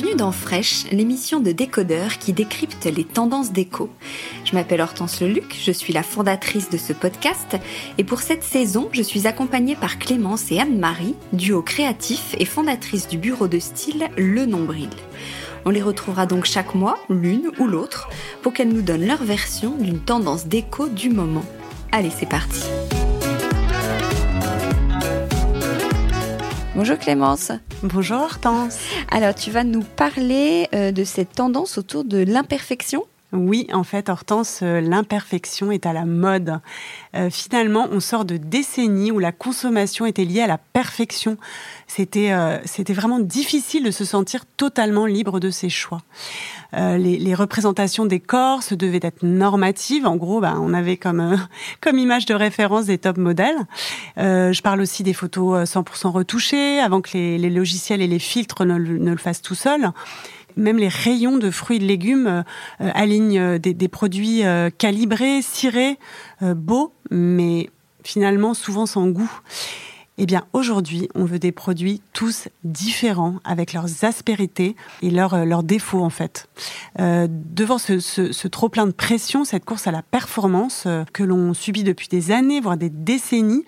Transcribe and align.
Bienvenue 0.00 0.16
dans 0.16 0.32
Fresh, 0.32 0.86
l'émission 0.92 1.40
de 1.40 1.52
décodeurs 1.52 2.16
qui 2.16 2.32
décrypte 2.32 2.86
les 2.86 3.04
tendances 3.04 3.52
déco. 3.52 3.90
Je 4.46 4.54
m'appelle 4.54 4.80
Hortense 4.80 5.20
Leluc, 5.20 5.54
je 5.62 5.72
suis 5.72 5.92
la 5.92 6.02
fondatrice 6.02 6.70
de 6.70 6.78
ce 6.78 6.94
podcast 6.94 7.58
et 7.98 8.04
pour 8.04 8.20
cette 8.20 8.42
saison, 8.42 8.88
je 8.92 9.02
suis 9.02 9.26
accompagnée 9.26 9.76
par 9.76 9.98
Clémence 9.98 10.50
et 10.52 10.58
Anne-Marie, 10.58 11.16
duo 11.34 11.60
créatif 11.60 12.34
et 12.38 12.46
fondatrice 12.46 13.08
du 13.08 13.18
bureau 13.18 13.46
de 13.46 13.58
style 13.58 14.08
Le 14.16 14.46
Nombril. 14.46 14.88
On 15.66 15.70
les 15.70 15.82
retrouvera 15.82 16.24
donc 16.24 16.46
chaque 16.46 16.74
mois, 16.74 16.98
l'une 17.10 17.50
ou 17.58 17.66
l'autre, 17.66 18.08
pour 18.40 18.54
qu'elles 18.54 18.72
nous 18.72 18.80
donnent 18.80 19.06
leur 19.06 19.22
version 19.22 19.76
d'une 19.76 20.00
tendance 20.00 20.46
déco 20.46 20.88
du 20.88 21.10
moment. 21.10 21.44
Allez, 21.92 22.10
c'est 22.10 22.28
parti. 22.28 22.62
Bonjour 26.80 26.96
Clémence. 26.96 27.52
Bonjour 27.82 28.22
Hortense. 28.22 28.78
Alors 29.10 29.34
tu 29.34 29.50
vas 29.50 29.64
nous 29.64 29.82
parler 29.82 30.66
euh, 30.72 30.92
de 30.92 31.04
cette 31.04 31.34
tendance 31.34 31.76
autour 31.76 32.04
de 32.04 32.16
l'imperfection 32.16 33.04
oui, 33.32 33.68
en 33.72 33.84
fait, 33.84 34.08
Hortense, 34.08 34.60
euh, 34.62 34.80
l'imperfection 34.80 35.70
est 35.70 35.86
à 35.86 35.92
la 35.92 36.04
mode. 36.04 36.60
Euh, 37.14 37.30
finalement, 37.30 37.86
on 37.92 38.00
sort 38.00 38.24
de 38.24 38.36
décennies 38.36 39.12
où 39.12 39.20
la 39.20 39.30
consommation 39.30 40.04
était 40.04 40.24
liée 40.24 40.40
à 40.40 40.48
la 40.48 40.58
perfection. 40.58 41.36
C'était 41.86 42.32
c'était 42.64 42.92
vraiment 42.92 43.18
difficile 43.18 43.84
de 43.84 43.90
se 43.90 44.04
sentir 44.04 44.46
totalement 44.56 45.06
libre 45.06 45.40
de 45.40 45.50
ses 45.50 45.68
choix. 45.68 46.02
les, 46.72 47.34
représentations 47.34 48.06
des 48.06 48.20
corps 48.20 48.62
se 48.62 48.74
devaient 48.74 49.00
être 49.02 49.24
normatives. 49.24 50.06
En 50.06 50.16
gros, 50.16 50.40
bah, 50.40 50.54
on 50.60 50.72
avait 50.72 50.96
comme 50.96 51.36
comme 51.80 51.98
image 51.98 52.26
de 52.26 52.34
référence 52.34 52.86
des 52.86 52.98
top 52.98 53.16
modèles. 53.16 53.58
je 54.16 54.60
parle 54.62 54.80
aussi 54.80 55.02
des 55.02 55.14
photos 55.14 55.68
100% 55.68 56.08
retouchées, 56.10 56.78
avant 56.78 57.00
que 57.00 57.10
les, 57.14 57.50
logiciels 57.50 58.02
et 58.02 58.06
les 58.06 58.20
filtres 58.20 58.64
ne, 58.64 58.78
ne 58.78 59.10
le 59.10 59.16
fassent 59.16 59.42
tout 59.42 59.56
seuls 59.56 59.92
même 60.56 60.78
les 60.78 60.88
rayons 60.88 61.38
de 61.38 61.50
fruits 61.50 61.76
et 61.76 61.80
de 61.80 61.84
légumes 61.84 62.26
euh, 62.26 62.42
euh, 62.80 62.90
alignent 62.94 63.38
euh, 63.38 63.58
des, 63.58 63.88
produits 63.88 64.42
calibrés, 64.78 65.42
cirés, 65.42 65.98
beaux, 66.42 66.92
mais 67.10 67.70
finalement 68.04 68.54
souvent 68.54 68.86
sans 68.86 69.08
goût. 69.08 69.30
Eh 70.18 70.26
bien, 70.26 70.44
aujourd'hui, 70.52 71.08
on 71.14 71.24
veut 71.24 71.38
des 71.38 71.52
produits 71.52 72.02
tous 72.12 72.48
différents, 72.62 73.36
avec 73.44 73.72
leurs 73.72 74.04
aspérités 74.04 74.76
et 75.00 75.10
leurs, 75.10 75.46
leurs 75.46 75.62
défauts, 75.62 76.02
en 76.02 76.10
fait. 76.10 76.48
devant 76.98 77.78
ce, 77.78 78.00
ce, 78.00 78.48
trop-plein 78.48 78.86
de 78.86 78.92
pression, 78.92 79.44
cette 79.44 79.64
course 79.64 79.86
à 79.86 79.92
la 79.92 80.02
performance 80.02 80.86
que 81.14 81.22
l'on 81.22 81.54
subit 81.54 81.84
depuis 81.84 82.08
des 82.08 82.32
années, 82.32 82.60
voire 82.60 82.76
des 82.76 82.90
décennies, 82.90 83.64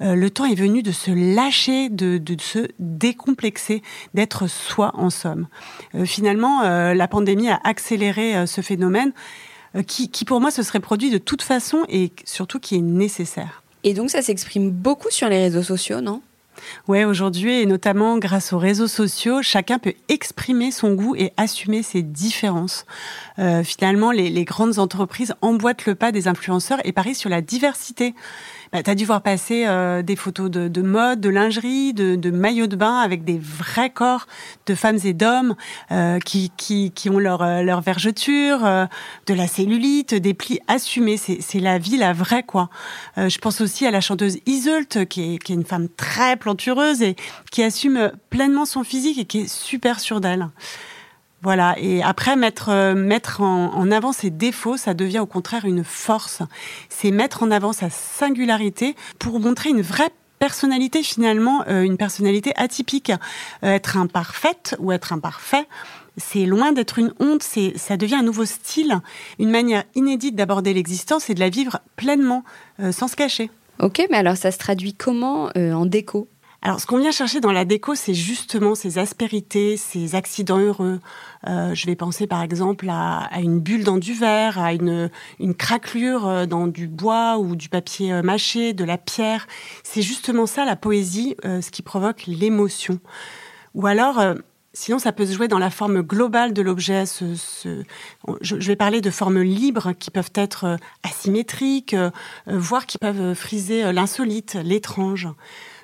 euh, 0.00 0.14
le 0.14 0.30
temps 0.30 0.44
est 0.44 0.54
venu 0.54 0.82
de 0.82 0.92
se 0.92 1.10
lâcher, 1.10 1.88
de, 1.88 2.20
se 2.40 2.68
décomplexer, 2.78 3.82
d'être 4.14 4.46
soi 4.46 4.92
en 4.94 5.10
somme. 5.10 5.48
Euh, 5.94 6.04
finalement, 6.04 6.62
euh, 6.62 6.94
la 6.94 7.08
pandémie 7.08 7.50
a 7.50 7.60
accéléré 7.64 8.46
ce 8.46 8.60
phénomène 8.60 9.12
qui, 9.86 10.10
qui, 10.10 10.24
pour 10.24 10.40
moi, 10.40 10.50
se 10.50 10.62
serait 10.62 10.80
produit 10.80 11.10
de 11.10 11.18
toute 11.18 11.42
façon 11.42 11.84
et 11.88 12.12
surtout 12.24 12.58
qui 12.58 12.76
est 12.76 12.80
nécessaire. 12.80 13.62
Et 13.88 13.94
donc, 13.94 14.10
ça 14.10 14.20
s'exprime 14.20 14.68
beaucoup 14.68 15.08
sur 15.10 15.30
les 15.30 15.38
réseaux 15.38 15.62
sociaux, 15.62 16.02
non? 16.02 16.20
Ouais, 16.88 17.06
aujourd'hui, 17.06 17.62
et 17.62 17.64
notamment 17.64 18.18
grâce 18.18 18.52
aux 18.52 18.58
réseaux 18.58 18.86
sociaux, 18.86 19.40
chacun 19.40 19.78
peut 19.78 19.94
exprimer 20.10 20.72
son 20.72 20.92
goût 20.92 21.16
et 21.16 21.32
assumer 21.38 21.82
ses 21.82 22.02
différences. 22.02 22.84
finalement, 23.64 24.10
les, 24.10 24.28
les, 24.28 24.44
grandes 24.44 24.78
entreprises 24.78 25.34
emboîtent 25.40 25.86
le 25.86 25.94
pas 25.94 26.12
des 26.12 26.28
influenceurs 26.28 26.80
et 26.84 26.92
parient 26.92 27.14
sur 27.14 27.30
la 27.30 27.40
diversité 27.40 28.14
bah, 28.72 28.94
dû 28.94 29.04
voir 29.04 29.22
passer 29.22 29.64
euh, 29.66 30.02
des 30.02 30.16
photos 30.16 30.50
de, 30.50 30.68
de, 30.68 30.82
mode, 30.82 31.20
de 31.20 31.28
lingerie, 31.28 31.94
de, 31.94 32.16
de 32.16 32.30
maillots 32.30 32.66
de 32.66 32.76
bain 32.76 32.98
avec 32.98 33.24
des 33.24 33.38
vrais 33.38 33.90
corps 33.90 34.26
de 34.66 34.74
femmes 34.74 34.98
et 35.04 35.12
d'hommes 35.12 35.54
euh, 35.90 36.18
qui, 36.18 36.52
qui, 36.56 36.90
qui, 36.92 37.10
ont 37.10 37.18
leur, 37.18 37.42
euh, 37.42 37.62
leur 37.62 37.80
vergeture, 37.80 38.64
euh, 38.64 38.86
de 39.26 39.34
la 39.34 39.46
cellulite, 39.46 40.14
des 40.14 40.34
plis 40.34 40.60
assumés. 40.68 41.16
C'est 41.16 41.60
la 41.60 41.78
vie, 41.78 41.96
la 41.96 42.12
vraie, 42.12 42.42
quoi. 42.42 42.70
Euh, 43.16 43.28
je 43.28 43.38
pense 43.38 43.60
aussi 43.60 43.86
à 43.86 43.90
la 43.90 44.00
chanteuse 44.00 44.38
Iseult, 44.46 45.06
qui 45.08 45.34
est, 45.34 45.38
qui 45.38 45.52
est 45.52 45.56
une 45.56 45.64
femme 45.64 45.88
très 45.96 46.36
plantureuse 46.36 47.02
et 47.02 47.16
qui 47.50 47.62
assume 47.62 48.12
pleinement 48.30 48.66
son 48.66 48.84
physique 48.84 49.18
et 49.18 49.24
qui 49.24 49.40
est 49.40 49.48
super 49.48 50.00
sûre 50.00 50.20
d'elle. 50.20 50.48
Voilà. 51.42 51.76
Et 51.78 52.02
après, 52.02 52.36
mettre, 52.36 52.68
euh, 52.70 52.94
mettre 52.94 53.40
en, 53.42 53.90
avant 53.90 54.12
ses 54.12 54.30
défauts, 54.30 54.76
ça 54.76 54.94
devient 54.94 55.20
au 55.20 55.26
contraire 55.26 55.64
une 55.64 55.84
force. 55.84 56.42
C'est 56.88 57.10
mettre 57.10 57.42
en 57.42 57.50
avant 57.50 57.72
sa 57.72 57.90
singularité 57.90 58.96
pour 59.18 59.38
montrer 59.38 59.70
une 59.70 59.82
vraie 59.82 60.10
personnalité 60.40 61.02
finalement, 61.02 61.64
euh, 61.68 61.82
une 61.82 61.96
personnalité 61.96 62.52
atypique. 62.56 63.12
Euh, 63.62 63.74
être 63.74 63.96
imparfaite 63.96 64.76
ou 64.78 64.92
être 64.92 65.12
imparfait, 65.12 65.66
c'est 66.16 66.46
loin 66.46 66.72
d'être 66.72 66.98
une 66.98 67.12
honte, 67.20 67.42
c'est, 67.44 67.78
ça 67.78 67.96
devient 67.96 68.16
un 68.16 68.22
nouveau 68.22 68.44
style, 68.44 69.00
une 69.38 69.50
manière 69.50 69.84
inédite 69.94 70.34
d'aborder 70.34 70.74
l'existence 70.74 71.30
et 71.30 71.34
de 71.34 71.40
la 71.40 71.48
vivre 71.48 71.78
pleinement, 71.94 72.42
sans 72.90 73.06
se 73.06 73.14
cacher. 73.14 73.50
Ok, 73.78 74.04
mais 74.10 74.16
alors 74.16 74.36
ça 74.36 74.50
se 74.50 74.58
traduit 74.58 74.94
comment 74.94 75.50
en 75.54 75.86
déco? 75.86 76.28
Alors, 76.60 76.80
ce 76.80 76.86
qu'on 76.86 76.98
vient 76.98 77.12
chercher 77.12 77.40
dans 77.40 77.52
la 77.52 77.64
déco, 77.64 77.94
c'est 77.94 78.14
justement 78.14 78.74
ces 78.74 78.98
aspérités, 78.98 79.76
ces 79.76 80.16
accidents 80.16 80.58
heureux. 80.58 81.00
Euh, 81.46 81.72
je 81.72 81.86
vais 81.86 81.94
penser 81.94 82.26
par 82.26 82.42
exemple 82.42 82.88
à, 82.90 83.28
une 83.40 83.60
bulle 83.60 83.84
dans 83.84 83.96
du 83.96 84.12
verre, 84.12 84.58
à 84.58 84.72
une, 84.72 85.08
une 85.38 85.54
craquelure 85.54 86.26
euh, 86.26 86.46
dans 86.46 86.66
du 86.66 86.88
bois 86.88 87.38
ou 87.38 87.54
du 87.54 87.68
papier 87.68 88.12
euh, 88.12 88.22
mâché, 88.22 88.72
de 88.72 88.82
la 88.82 88.98
pierre. 88.98 89.46
C'est 89.84 90.02
justement 90.02 90.46
ça, 90.46 90.64
la 90.64 90.74
poésie, 90.74 91.36
ce 91.44 91.70
qui 91.70 91.82
provoque 91.82 92.24
l'émotion. 92.26 92.98
Ou 93.74 93.86
alors, 93.86 94.20
Sinon, 94.74 95.00
ça 95.00 95.10
peut 95.10 95.26
se 95.26 95.32
jouer 95.32 95.48
dans 95.48 95.58
la 95.58 95.70
forme 95.70 96.02
globale 96.02 96.52
de 96.52 96.62
l'objet. 96.62 97.02
Je, 97.04 98.54
vais 98.54 98.76
parler 98.76 99.00
de 99.00 99.10
formes 99.10 99.40
libres 99.40 99.92
qui 99.92 100.10
peuvent 100.10 100.30
être 100.34 100.76
asymétriques, 101.02 101.96
voire 102.46 102.86
qui 102.86 102.98
peuvent 102.98 103.34
friser 103.34 103.92
l'insolite, 103.92 104.56
l'étrange. 104.62 105.26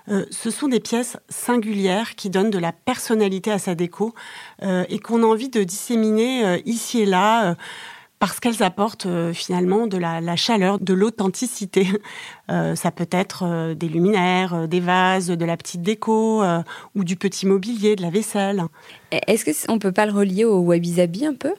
Euh, 0.08 0.24
ce 0.30 0.50
sont 0.50 0.68
des 0.68 0.80
pièces 0.80 1.16
singulières 1.28 2.14
qui 2.14 2.30
donnent 2.30 2.50
de 2.50 2.58
la 2.58 2.72
personnalité 2.72 3.50
à 3.50 3.58
sa 3.58 3.74
déco 3.74 4.14
euh, 4.62 4.84
et 4.88 4.98
qu'on 4.98 5.22
a 5.22 5.26
envie 5.26 5.48
de 5.48 5.62
disséminer 5.62 6.44
euh, 6.44 6.58
ici 6.66 7.00
et 7.00 7.06
là 7.06 7.56
parce 8.20 8.40
qu'elles 8.40 8.62
apportent 8.62 9.08
finalement 9.34 9.86
de 9.86 9.98
la, 9.98 10.36
chaleur, 10.36 10.78
de 10.78 10.94
l'authenticité. 10.94 11.86
ça 12.48 12.90
peut 12.90 13.08
être 13.10 13.74
des 13.74 13.88
luminaires, 13.88 14.66
des 14.66 14.80
vases, 14.80 15.26
de 15.26 15.44
la 15.44 15.58
petite 15.58 15.82
déco 15.82 16.42
ou 16.94 17.04
du 17.04 17.16
petit 17.16 17.44
mobilier, 17.44 17.96
de 17.96 18.02
la 18.02 18.08
vaisselle. 18.08 18.64
Est-ce 19.10 19.66
qu'on 19.66 19.74
ne 19.74 19.78
peut 19.78 19.92
pas 19.92 20.06
le 20.06 20.12
relier 20.12 20.46
au 20.46 20.60
wabi-sabi 20.60 21.26
un 21.26 21.34
peu? 21.34 21.52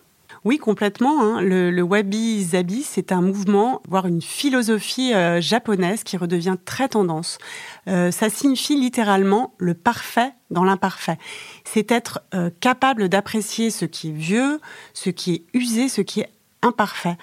Oui, 0.46 0.60
complètement. 0.60 1.24
Hein. 1.24 1.42
Le, 1.42 1.82
wabi-sabi, 1.82 2.84
c'est 2.84 3.12
un 3.12 3.22
mouvement, 3.22 3.82
voire 3.90 4.06
une 4.06 4.22
philosophie 4.22 5.12
euh, 5.12 5.42
japonaise 5.42 6.04
qui 6.04 6.18
redevient 6.18 6.56
très 6.64 6.88
tendance. 6.88 7.40
Euh, 7.88 8.12
ça 8.12 8.30
signifie 8.30 8.76
littéralement 8.76 9.56
le 9.58 9.74
parfait 9.74 10.34
dans 10.52 10.64
l'imparfait. 10.64 11.18
C'est 11.64 11.92
être 11.92 12.22
euh, 12.36 12.52
capable 12.60 13.10
d'apprécier 13.10 13.72
ce 13.72 13.86
qui 13.86 14.10
est 14.10 14.14
vieux, 14.14 14.62
ce 14.94 15.10
qui 15.10 15.34
est 15.34 15.44
usé, 15.56 15.90
ce 15.90 16.02
qui 16.02 16.20
est 16.20 16.30
imparfait. 16.62 17.18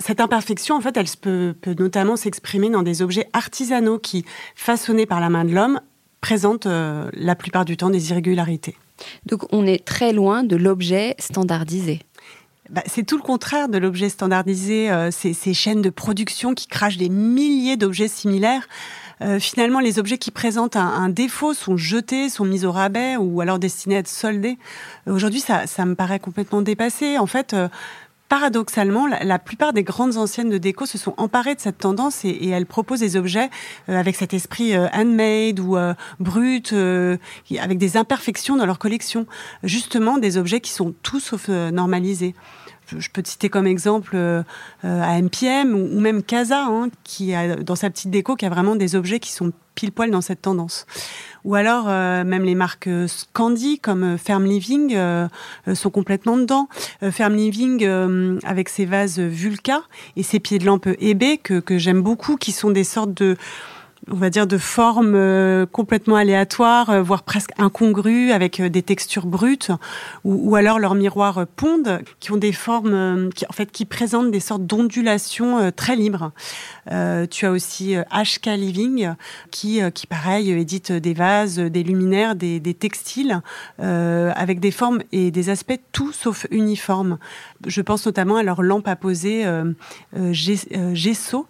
cette 0.00 0.20
imperfection, 0.20 0.74
en 0.74 0.80
fait, 0.80 0.96
elle 0.96 1.06
peut 1.20 1.74
notamment 1.78 2.16
s'exprimer 2.16 2.68
dans 2.68 2.82
des 2.82 3.00
objets 3.00 3.28
artisanaux 3.32 4.00
qui, 4.00 4.24
façonnés 4.56 5.06
par 5.06 5.20
la 5.20 5.28
main 5.28 5.44
de 5.44 5.52
l'homme, 5.52 5.80
présentent 6.20 6.66
la 6.68 7.34
plupart 7.34 7.64
du 7.64 7.76
temps 7.76 7.90
des 7.90 8.10
irrégularités. 8.10 8.76
Donc 9.26 9.52
on 9.52 9.66
est 9.66 9.84
très 9.84 10.12
loin 10.12 10.44
de 10.44 10.56
l'objet 10.56 11.14
standardisé. 11.18 12.00
Bah, 12.70 12.82
c'est 12.86 13.02
tout 13.02 13.16
le 13.16 13.22
contraire 13.22 13.68
de 13.68 13.78
l'objet 13.78 14.08
standardisé, 14.08 14.92
euh, 14.92 15.10
ces, 15.10 15.54
chaînes 15.54 15.82
de 15.82 15.90
production 15.90 16.54
qui 16.54 16.68
crachent 16.68 16.98
des 16.98 17.08
milliers 17.08 17.76
d'objets 17.76 18.06
similaires. 18.06 18.68
Euh, 19.22 19.40
finalement, 19.40 19.80
les 19.80 19.98
objets 19.98 20.18
qui 20.18 20.30
présentent 20.30 20.76
un, 20.76 21.08
défaut 21.08 21.52
sont 21.52 21.76
jetés, 21.76 22.28
sont 22.28 22.44
mis 22.44 22.64
au 22.64 22.70
rabais 22.70 23.16
ou 23.16 23.40
alors 23.40 23.58
destinés 23.58 23.96
à 23.96 23.98
être 23.98 24.08
soldés. 24.08 24.56
Aujourd'hui, 25.08 25.40
ça, 25.40 25.66
ça 25.66 25.84
me 25.84 25.96
paraît 25.96 26.20
complètement 26.20 26.62
dépassé. 26.62 27.18
En 27.18 27.26
fait, 27.26 27.54
euh, 27.54 27.68
paradoxalement, 28.30 29.08
la, 29.08 29.38
plupart 29.40 29.72
des 29.72 29.82
grandes 29.82 30.16
anciennes 30.16 30.50
de 30.50 30.56
déco 30.56 30.86
se 30.86 30.96
sont 30.98 31.14
emparées 31.16 31.56
de 31.56 31.60
cette 31.60 31.78
tendance 31.78 32.24
et, 32.24 32.48
elles 32.48 32.64
proposent 32.64 33.00
des 33.00 33.16
objets 33.16 33.50
euh, 33.88 33.98
avec 33.98 34.14
cet 34.14 34.32
esprit 34.32 34.72
euh, 34.72 34.86
handmade 34.94 35.58
ou 35.58 35.76
euh, 35.76 35.94
brut, 36.20 36.72
avec 36.72 37.76
des 37.76 37.96
imperfections 37.96 38.56
dans 38.56 38.66
leur 38.66 38.78
collection. 38.78 39.26
Justement, 39.64 40.16
des 40.16 40.38
objets 40.38 40.60
qui 40.60 40.70
sont 40.70 40.94
tout 41.02 41.18
sauf 41.18 41.48
normalisés 41.48 42.34
je 42.98 43.08
peux 43.10 43.22
te 43.22 43.28
citer 43.28 43.48
comme 43.48 43.66
exemple 43.66 44.12
euh, 44.14 44.42
à 44.82 45.20
MPM 45.20 45.74
ou, 45.74 46.00
même 46.00 46.22
Casa, 46.22 46.64
hein, 46.66 46.88
qui 47.04 47.34
a 47.34 47.56
dans 47.56 47.74
sa 47.76 47.90
petite 47.90 48.10
déco, 48.10 48.36
qui 48.36 48.46
a 48.46 48.50
vraiment 48.50 48.76
des 48.76 48.96
objets 48.96 49.20
qui 49.20 49.32
sont 49.32 49.52
pile 49.74 49.92
poil 49.92 50.10
dans 50.10 50.20
cette 50.20 50.42
tendance. 50.42 50.86
Ou 51.44 51.54
alors 51.54 51.86
euh, 51.88 52.24
même 52.24 52.42
les 52.42 52.54
marques 52.54 52.88
euh, 52.88 53.06
Scandi 53.06 53.78
comme 53.78 54.18
Ferm 54.18 54.44
Living 54.44 54.96
sont 55.74 55.90
complètement 55.90 56.36
dedans. 56.36 56.68
Ferm 57.10 57.34
Living 57.34 57.86
avec 58.44 58.68
ses 58.68 58.84
vases 58.84 59.18
Vulca 59.18 59.82
et 60.16 60.22
ses 60.22 60.40
pieds 60.40 60.58
de 60.58 60.66
lampe 60.66 60.88
Ebe 61.00 61.40
que, 61.42 61.60
que 61.60 61.78
j'aime 61.78 62.02
beaucoup, 62.02 62.36
qui 62.36 62.52
sont 62.52 62.70
des 62.70 62.84
sortes 62.84 63.14
de 63.14 63.36
on 64.08 64.16
va 64.16 64.30
dire, 64.30 64.46
de 64.46 64.58
formes 64.58 65.14
euh, 65.14 65.66
complètement 65.66 66.16
aléatoires, 66.16 66.90
euh, 66.90 67.02
voire 67.02 67.22
presque 67.22 67.50
incongrues, 67.58 68.32
avec 68.32 68.60
euh, 68.60 68.70
des 68.70 68.82
textures 68.82 69.26
brutes, 69.26 69.70
ou, 70.24 70.54
alors 70.56 70.78
leurs 70.78 70.94
miroirs 70.94 71.46
pondent, 71.56 72.00
qui 72.18 72.32
ont 72.32 72.36
des 72.36 72.52
formes, 72.52 73.30
qui, 73.34 73.44
en 73.46 73.52
fait, 73.52 73.70
qui 73.70 73.84
présentent 73.84 74.30
des 74.30 74.40
sortes 74.40 74.66
d'ondulations 74.66 75.70
très 75.72 75.96
libres. 75.96 76.32
tu 77.30 77.46
as 77.46 77.50
aussi 77.50 77.96
HK 78.12 78.46
Living, 78.56 79.14
qui, 79.50 79.80
qui 79.94 80.06
pareil, 80.06 80.50
édite 80.50 80.92
des 80.92 81.14
vases, 81.14 81.58
des 81.58 81.82
luminaires, 81.82 82.34
des, 82.34 82.74
textiles, 82.74 83.40
avec 83.78 84.60
des 84.60 84.70
formes 84.70 85.00
et 85.12 85.30
des 85.30 85.50
aspects 85.50 85.80
tout 85.92 86.12
sauf 86.12 86.46
uniformes. 86.50 87.18
Je 87.66 87.80
pense 87.80 88.06
notamment 88.06 88.36
à 88.36 88.42
leur 88.42 88.62
lampe 88.62 88.88
à 88.88 88.96
poser 88.96 89.46
gesso, 90.32 91.46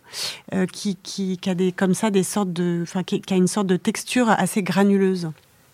qui 0.73 1.41
a 1.47 1.55
des, 1.55 1.73
comme 1.73 1.95
ça 1.95 2.11
des 2.11 2.23
sortes 2.23 2.40
de, 2.47 2.81
enfin, 2.83 3.03
qui, 3.03 3.23
a 3.31 3.37
une 3.37 3.47
sorte 3.47 3.67
de 3.67 3.77
texture 3.77 4.29
assez 4.29 4.63
granuleuse. 4.63 5.31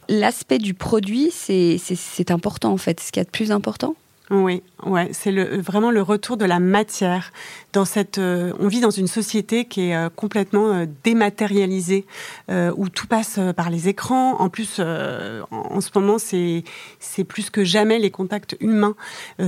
L'aspect 0.09 0.59
du 0.59 0.75
produit, 0.75 1.31
c'est 1.33 2.31
important 2.31 2.73
en 2.73 2.77
fait. 2.77 3.01
Ce 3.01 3.11
qu'il 3.11 3.21
y 3.21 3.23
a 3.23 3.25
de 3.25 3.31
plus 3.31 3.51
important 3.51 3.97
oui, 4.29 4.65
ouais, 4.85 5.11
c'est 5.13 5.31
vraiment 5.61 5.93
le 5.93 6.03
retour 6.03 6.37
de 6.37 6.45
la 6.45 6.59
matière. 6.59 7.33
Dans 7.73 7.85
cette, 7.85 8.19
euh, 8.19 8.53
on 8.59 8.67
vit 8.67 8.81
dans 8.81 8.91
une 8.91 9.07
société 9.07 9.67
qui 9.67 9.91
est 9.91 9.95
euh, 9.95 10.09
complètement 10.09 10.73
euh, 10.73 10.87
dématérialisée, 11.05 12.07
où 12.49 12.89
tout 12.89 13.07
passe 13.07 13.39
par 13.57 13.71
les 13.71 13.89
écrans. 13.89 14.41
En 14.41 14.49
plus, 14.49 14.81
en, 14.81 15.81
ce 15.81 15.91
moment, 15.95 16.19
c'est 16.19 16.65
c'est 16.99 17.23
plus 17.23 17.51
que 17.51 17.63
jamais 17.65 17.99
les 17.99 18.11
contacts 18.11 18.57
humains 18.61 18.95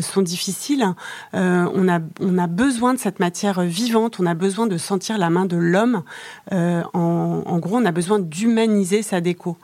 sont 0.01 0.23
difficiles. 0.23 0.85
on 1.33 1.89
a 1.89 2.01
on 2.21 2.39
a 2.39 2.47
besoin 2.47 2.95
de 2.95 2.99
cette 2.99 3.19
matière 3.19 3.63
vivante. 3.63 4.21
On 4.21 4.27
a 4.27 4.35
besoin 4.35 4.67
de 4.67 4.77
sentir 4.79 5.19
la 5.19 5.31
main 5.31 5.47
de 5.47 5.57
l'homme. 5.57 6.03
En, 6.51 7.59
gros, 7.59 7.77
on 7.77 7.85
a 7.85 7.93
besoin 7.93 8.19
d'humaniser 8.19 9.03
sa 9.03 9.21
déco. 9.21 9.57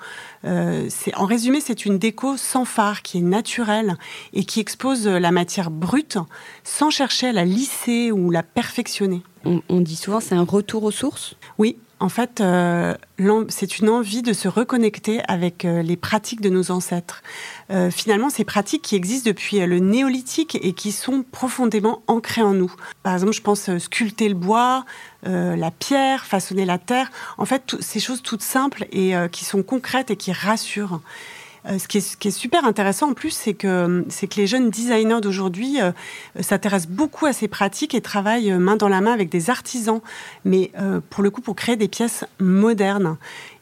C'est 0.88 1.14
en 1.16 1.26
résumé, 1.26 1.60
c'est 1.60 1.86
une 1.86 1.98
déco 1.98 2.36
sans 2.36 2.64
phare 2.64 3.02
qui 3.02 3.18
est 3.18 3.22
naturelle 3.22 3.96
et 4.32 4.44
qui 4.44 4.60
expose 4.60 5.06
la 5.06 5.30
matière 5.30 5.70
brute 5.70 6.18
sans 6.64 6.90
chercher 6.90 7.28
à 7.28 7.32
la 7.32 7.44
lisser 7.44 8.12
ou 8.12 8.30
la 8.30 8.42
perfectionner. 8.42 9.22
On, 9.44 9.80
dit 9.80 9.96
souvent 9.96 10.20
c'est 10.20 10.34
un 10.34 10.44
retour 10.44 10.84
aux 10.84 10.90
sources? 10.90 11.36
Oui, 11.58 11.76
en 12.00 12.08
fait, 12.08 12.40
euh, 12.40 12.94
c'est 13.48 13.78
une 13.78 13.88
envie 13.88 14.22
de 14.22 14.32
se 14.32 14.48
reconnecter 14.48 15.20
avec 15.28 15.64
euh, 15.64 15.82
les 15.82 15.96
pratiques 15.96 16.40
de 16.40 16.50
nos 16.50 16.70
ancêtres. 16.70 17.22
Euh, 17.70 17.90
finalement, 17.90 18.30
ces 18.30 18.44
pratiques 18.44 18.82
qui 18.82 18.96
existent 18.96 19.30
depuis 19.30 19.60
le 19.60 19.78
néolithique 19.78 20.58
et 20.60 20.72
qui 20.72 20.92
sont 20.92 21.24
profondément 21.30 22.02
ancrées 22.06 22.42
en 22.42 22.52
nous. 22.52 22.72
Par 23.02 23.14
exemple, 23.14 23.32
je 23.32 23.42
pense 23.42 23.78
sculpter 23.78 24.28
le 24.28 24.34
bois, 24.34 24.84
la 25.22 25.70
pierre, 25.70 26.26
façonner 26.26 26.66
la 26.66 26.76
terre. 26.76 27.10
En 27.38 27.46
fait, 27.46 27.76
ces 27.80 28.00
choses 28.00 28.20
toutes 28.20 28.42
simples 28.42 28.86
et 28.92 29.14
qui 29.32 29.46
sont 29.46 29.62
concrètes 29.62 30.10
et 30.10 30.16
qui 30.16 30.32
rassurent. 30.32 31.00
Euh, 31.66 31.78
ce, 31.78 31.88
qui 31.88 31.98
est, 31.98 32.30
super 32.30 32.64
intéressant 32.66 33.10
en 33.10 33.14
plus, 33.14 33.30
c'est 33.30 33.54
que, 33.54 34.04
les 34.36 34.46
jeunes 34.46 34.70
designers 34.70 35.20
d'aujourd'hui 35.22 35.80
euh, 35.80 35.92
s'intéressent 36.40 36.90
beaucoup 36.90 37.24
à 37.26 37.32
ces 37.32 37.48
pratiques 37.48 37.94
et 37.94 38.00
travaillent 38.00 38.52
euh, 38.52 38.58
main 38.58 38.76
dans 38.76 38.88
la 38.88 39.00
main 39.00 39.12
avec 39.12 39.30
des 39.30 39.48
artisans, 39.48 40.00
mais 40.44 40.72
pour 41.10 41.22
le 41.22 41.30
coup 41.30 41.40
pour 41.40 41.56
créer 41.56 41.76
des 41.76 41.88
pièces 41.88 42.24
modernes. 42.40 43.16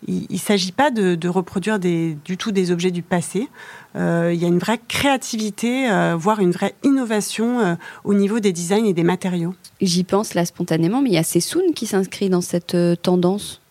Il 0.09 0.27
ne 0.31 0.39
s'agit 0.39 0.73
pas 0.73 0.91
de, 0.91 1.29
reproduire 1.29 1.79
du 1.79 2.37
tout 2.39 2.51
des 2.51 2.71
objets 2.71 2.91
du 2.91 3.03
passé. 3.03 3.49
il 3.95 4.35
y 4.35 4.45
a 4.45 4.49
une 4.49 4.59
vraie 4.59 4.81
créativité, 4.89 5.89
voire 6.17 6.41
une 6.41 6.51
vraie 6.51 6.75
innovation 6.83 7.77
au 8.05 8.15
niveau 8.15 8.41
des 8.41 8.53
designs 8.53 8.87
et 8.87 8.95
des 8.95 9.05
matériaux. 9.05 9.55
J'y 9.81 10.05
pense 10.05 10.35
là 10.35 10.45
spontanément, 10.45 11.03
mais 11.03 11.11
il 11.11 11.15
y 11.15 11.19
a 11.19 11.23
Sessoun 11.23 11.73
qui 11.75 11.87
s'inscrit 11.87 12.31
dans 12.31 12.41
cette 12.41 12.77
tendance. 13.03 13.62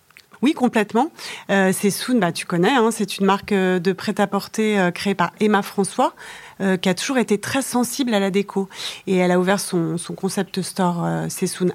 Oui, 0.42 0.54
complètement. 0.54 1.12
Euh, 1.52 1.72
c'est 1.72 1.92
Soon, 1.92 2.18
bah, 2.18 2.32
tu 2.32 2.46
connais, 2.46 2.72
hein, 2.72 2.90
c'est 2.92 3.18
une 3.18 3.26
marque 3.26 3.52
euh, 3.52 3.80
de 3.80 3.94
prêt-à-porter 3.94 4.80
euh, 4.80 4.92
créée 4.92 5.14
par 5.14 5.32
Emma 5.40 5.62
François, 5.62 6.14
euh, 6.60 6.78
qui 6.78 6.90
a 6.90 6.94
toujours 6.94 7.18
été 7.18 7.38
très 7.38 7.62
sensible 7.62 8.14
à 8.14 8.20
la 8.20 8.30
déco. 8.30 8.68
Et 9.08 9.16
elle 9.18 9.32
a 9.32 9.40
ouvert 9.40 9.60
son, 9.60 9.96
concept 10.16 10.62
store 10.62 11.04
euh, 11.06 11.28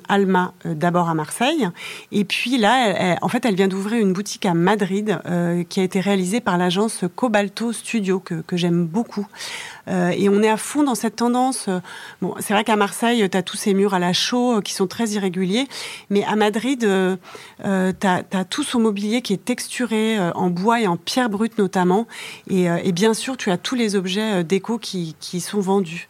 Alma 0.09 0.53
d'abord 0.65 1.09
à 1.09 1.15
Marseille. 1.15 1.69
Et 2.13 2.25
puis 2.25 2.59
là, 2.59 3.17
en 3.23 3.29
fait, 3.29 3.45
elle 3.45 3.55
vient 3.55 3.69
d'ouvrir 3.69 4.01
une 4.01 4.13
boutique 4.13 4.47
à 4.47 4.55
Madrid 4.55 5.19
qui 5.69 5.81
a 5.81 5.83
été 5.83 6.01
réalisée 6.01 6.41
par 6.41 6.59
l'agence 6.59 7.05
Cobalto 7.15 7.73
Studio, 7.73 8.21
que, 8.21 8.43
j'aime 8.53 8.87
beaucoup. 8.87 9.27
et 9.89 10.29
on 10.29 10.43
est 10.43 10.49
à 10.49 10.57
fond 10.57 10.83
dans 10.83 10.95
cette 10.95 11.17
tendance. 11.17 11.69
Bon, 12.21 12.35
c'est 12.41 12.53
vrai 12.53 12.65
qu'à 12.65 12.77
Marseille, 12.77 13.29
tu 13.31 13.37
as 13.37 13.43
tous 13.43 13.57
ces 13.57 13.75
murs 13.75 13.95
à 13.95 13.99
la 13.99 14.13
chaux 14.13 14.61
qui 14.63 14.73
sont 14.73 14.87
très 14.87 15.11
irréguliers, 15.11 15.67
mais 16.11 16.25
à 16.25 16.37
Madrid, 16.37 16.85
euh, 16.85 17.17
tu 17.59 18.07
as, 18.07 18.23
as, 18.33 18.45
tout 18.45 18.63
son 18.63 18.81
mobilier 18.81 19.23
qui 19.23 19.33
est 19.33 19.45
texturé 19.45 20.19
en 20.35 20.51
bois 20.51 20.81
et 20.81 20.87
en 20.87 20.97
pierre 20.97 21.31
brute 21.31 21.59
notamment. 21.59 22.07
Et, 22.49 22.65
et, 22.65 22.93
bien 22.93 23.15
sûr, 23.15 23.37
tu 23.37 23.51
as 23.51 23.59
tous 23.59 23.75
les 23.75 23.97
objets 23.97 24.45
déco 24.45 24.66
qui, 24.79 25.41
sont 25.41 25.61
vendus. 25.61 26.09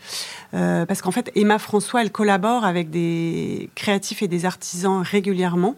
Euh, 0.55 0.87
parce 0.87 1.03
qu'en 1.03 1.11
fait, 1.11 1.31
Emma 1.35 1.59
François, 1.59 2.03
elle 2.03 2.11
collabore 2.11 2.65
avec 2.65 2.91
des 2.91 3.71
créatifs 3.75 4.23
et 4.23 4.29
des 4.29 4.47
artisans 4.47 5.03
régulièrement. 5.03 5.75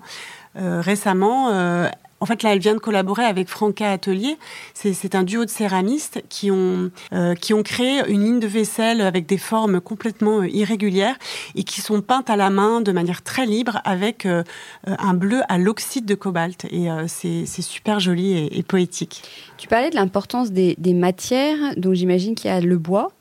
Euh, 0.56 0.80
récemment, 0.80 1.50
euh, 1.50 1.88
en 2.20 2.26
fait, 2.26 2.42
là, 2.42 2.52
elle 2.52 2.58
vient 2.58 2.74
de 2.74 2.80
collaborer 2.80 3.24
avec 3.24 3.48
Franca 3.48 3.90
Atelier. 3.90 4.36
C'est 4.74 5.14
un 5.14 5.22
duo 5.22 5.44
de 5.44 5.50
céramistes 5.50 6.22
qui 6.28 6.50
ont, 6.50 6.90
qui 7.40 7.54
ont 7.54 7.62
créé 7.62 8.00
une 8.08 8.24
ligne 8.24 8.40
de 8.40 8.46
vaisselle 8.46 9.00
avec 9.00 9.26
des 9.26 9.38
formes 9.38 9.80
complètement 9.80 10.42
irrégulières 10.42 11.16
et 11.54 11.64
qui 11.64 11.80
sont 11.80 12.00
peintes 12.00 12.30
à 12.30 12.36
la 12.36 12.50
main 12.50 12.80
de 12.80 12.92
manière 12.92 13.22
très 13.22 13.46
libre 13.46 13.80
avec 13.84 14.26
un 14.86 15.14
bleu 15.14 15.40
à 15.48 15.58
l'oxyde 15.58 16.06
de 16.06 16.14
cobalt. 16.14 16.66
Et 16.70 16.88
c'est 17.06 17.46
super 17.62 18.00
joli 18.00 18.48
et, 18.50 18.62
poétique. 18.62 19.22
Tu 19.56 19.68
parlais 19.68 19.90
de 19.90 19.96
l'importance 19.96 20.50
des, 20.50 20.76
matières, 20.94 21.58
donc 21.76 21.94
j'imagine 21.94 22.34
qu'il 22.34 22.50
y 22.50 22.52
a 22.52 22.60
le 22.60 22.78
bois. 22.78 23.12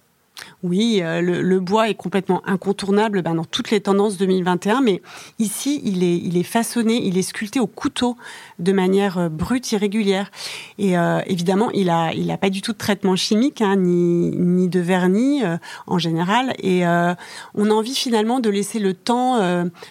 Oui, 0.64 1.02
euh, 1.02 1.22
le, 1.22 1.60
bois 1.60 1.90
est 1.90 1.96
complètement 1.96 2.42
incontournable 2.48 3.22
ben, 3.22 3.36
dans 3.36 3.46
toutes 3.46 3.70
les 3.70 3.80
tendances 3.80 4.18
2021, 4.18 4.82
mais 4.82 5.02
ici, 5.40 5.82
il 5.84 6.04
est, 6.04 6.44
façonné, 6.44 7.06
il 7.06 7.18
est 7.18 7.24
sculpté 7.24 7.60
au 7.60 7.68
couteau 7.68 8.18
de 8.58 8.72
manière 8.72 9.18
euh, 9.18 9.30
brute, 9.30 9.72
irrégulière. 9.72 10.32
Et 10.80 10.98
euh, 10.98 11.20
évidemment, 11.28 11.70
il 11.72 11.90
a, 11.90 12.12
il 12.14 12.30
a 12.32 12.38
pas 12.38 12.50
du 12.50 12.62
tout 12.62 12.74
de 12.74 12.78
traitement 12.78 13.16
chimique, 13.16 13.62
hein, 13.62 13.76
ni, 13.76 14.32
ni 14.36 14.68
de 14.68 14.80
vernis 14.80 15.44
en 15.86 16.00
général. 16.00 16.54
Et 16.62 16.86
on 16.86 17.70
a 17.70 17.74
envie 17.74 17.96
finalement 17.96 18.40
de 18.40 18.50
laisser 18.50 18.80
le 18.80 18.94
temps 18.94 19.40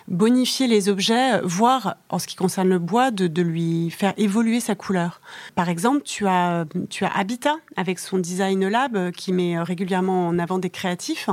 bonifier 0.08 0.66
les 0.66 0.88
objets, 0.88 1.40
voire, 1.42 1.96
en 2.08 2.18
ce 2.18 2.26
qui 2.26 2.36
concerne 2.36 2.68
le 2.68 2.78
bois, 2.78 3.10
de, 3.10 3.26
de 3.26 3.42
lui 3.42 3.90
faire 3.90 4.14
évoluer 4.16 4.60
sa 4.60 4.74
couleur. 4.74 5.20
Par 5.54 5.68
exemple, 5.68 6.02
tu 6.04 6.26
as, 6.26 6.64
tu 6.90 7.04
as 7.04 7.16
Habitat 7.16 7.56
avec 7.76 7.98
son 7.98 8.18
Design 8.18 8.66
Lab 8.68 9.10
qui 9.12 9.32
met 9.32 9.58
régulièrement 9.60 10.28
en 10.28 10.36
avant 10.40 10.47
avant 10.47 10.61
des 10.61 10.71
créatifs. 10.71 11.28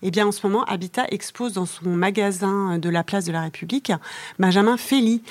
Eh 0.00 0.10
bien, 0.10 0.26
en 0.26 0.32
ce 0.32 0.46
moment, 0.46 0.64
Habitat 0.64 1.04
expose 1.10 1.52
dans 1.52 1.66
son 1.66 1.90
magasin 1.90 2.78
de 2.78 2.88
la 2.88 3.04
place 3.04 3.26
de 3.26 3.32
la 3.32 3.42
République 3.42 3.92
Benjamin 4.38 4.78
Feli, 4.78 5.22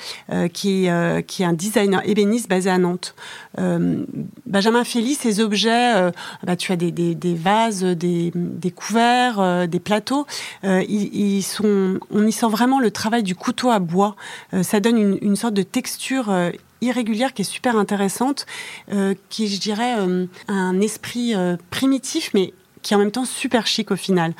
qui, 0.52 0.86
est, 0.86 1.26
qui 1.26 1.42
est 1.42 1.46
un 1.46 1.52
designer 1.52 2.08
ébéniste 2.08 2.48
basé 2.48 2.70
à 2.70 2.78
Nantes. 2.78 3.16
Benjamin 3.58 4.84
Feli, 4.84 5.16
ses 5.16 5.40
objets, 5.40 6.12
bah, 6.44 6.54
tu 6.54 6.70
as 6.70 6.76
des, 6.76 6.92
des, 6.92 7.34
vases, 7.34 7.82
des, 7.82 8.30
des 8.32 8.70
couverts, 8.70 9.66
des 9.66 9.80
plateaux. 9.80 10.24
Ils, 10.62 11.42
sont, 11.42 11.98
on 12.12 12.24
y 12.24 12.32
sent 12.32 12.48
vraiment 12.48 12.78
le 12.78 12.92
travail 12.92 13.24
du 13.24 13.34
couteau 13.34 13.70
à 13.70 13.80
bois. 13.80 14.14
ça 14.62 14.78
donne 14.78 14.98
une, 14.98 15.18
une 15.20 15.34
sorte 15.34 15.54
de 15.54 15.64
texture 15.64 16.30
irrégulière 16.80 17.34
qui 17.34 17.42
est 17.42 17.44
super 17.44 17.76
intéressante, 17.76 18.46
euh, 18.92 19.14
qui, 19.28 19.48
je 19.48 19.60
dirais, 19.60 19.96
euh, 19.98 20.26
un 20.48 20.80
esprit 20.80 21.34
euh, 21.34 21.56
primitif, 21.70 22.30
mais 22.34 22.52
qui 22.86 22.92
est 22.92 22.96
en 22.96 23.00
même 23.00 23.10
temps 23.10 23.24
super 23.24 23.66
chic 23.66 23.90
au 23.90 23.96
final. 23.96 24.34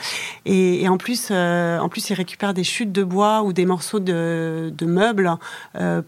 Et, 0.44 0.88
en 0.88 0.98
plus, 0.98 1.30
en 1.30 1.88
plus, 1.88 2.10
il 2.10 2.14
récupère 2.14 2.54
des 2.54 2.64
chutes 2.64 2.92
de 2.92 3.02
bois 3.02 3.42
ou 3.42 3.52
des 3.52 3.66
morceaux 3.66 3.98
de, 3.98 4.72
meubles 4.82 5.30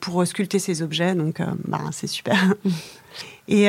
pour 0.01 0.27
sculpter 0.27 0.59
ses 0.59 0.83
objets. 0.83 1.15
Donc, 1.15 1.41
bah, 1.65 1.81
c'est 1.91 2.07
super. 2.07 2.55
Et 3.49 3.69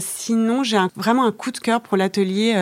sinon, 0.00 0.62
j'ai 0.62 0.78
vraiment 0.96 1.26
un 1.26 1.32
coup 1.32 1.50
de 1.50 1.58
cœur 1.58 1.82
pour 1.82 1.96
l'atelier 1.96 2.52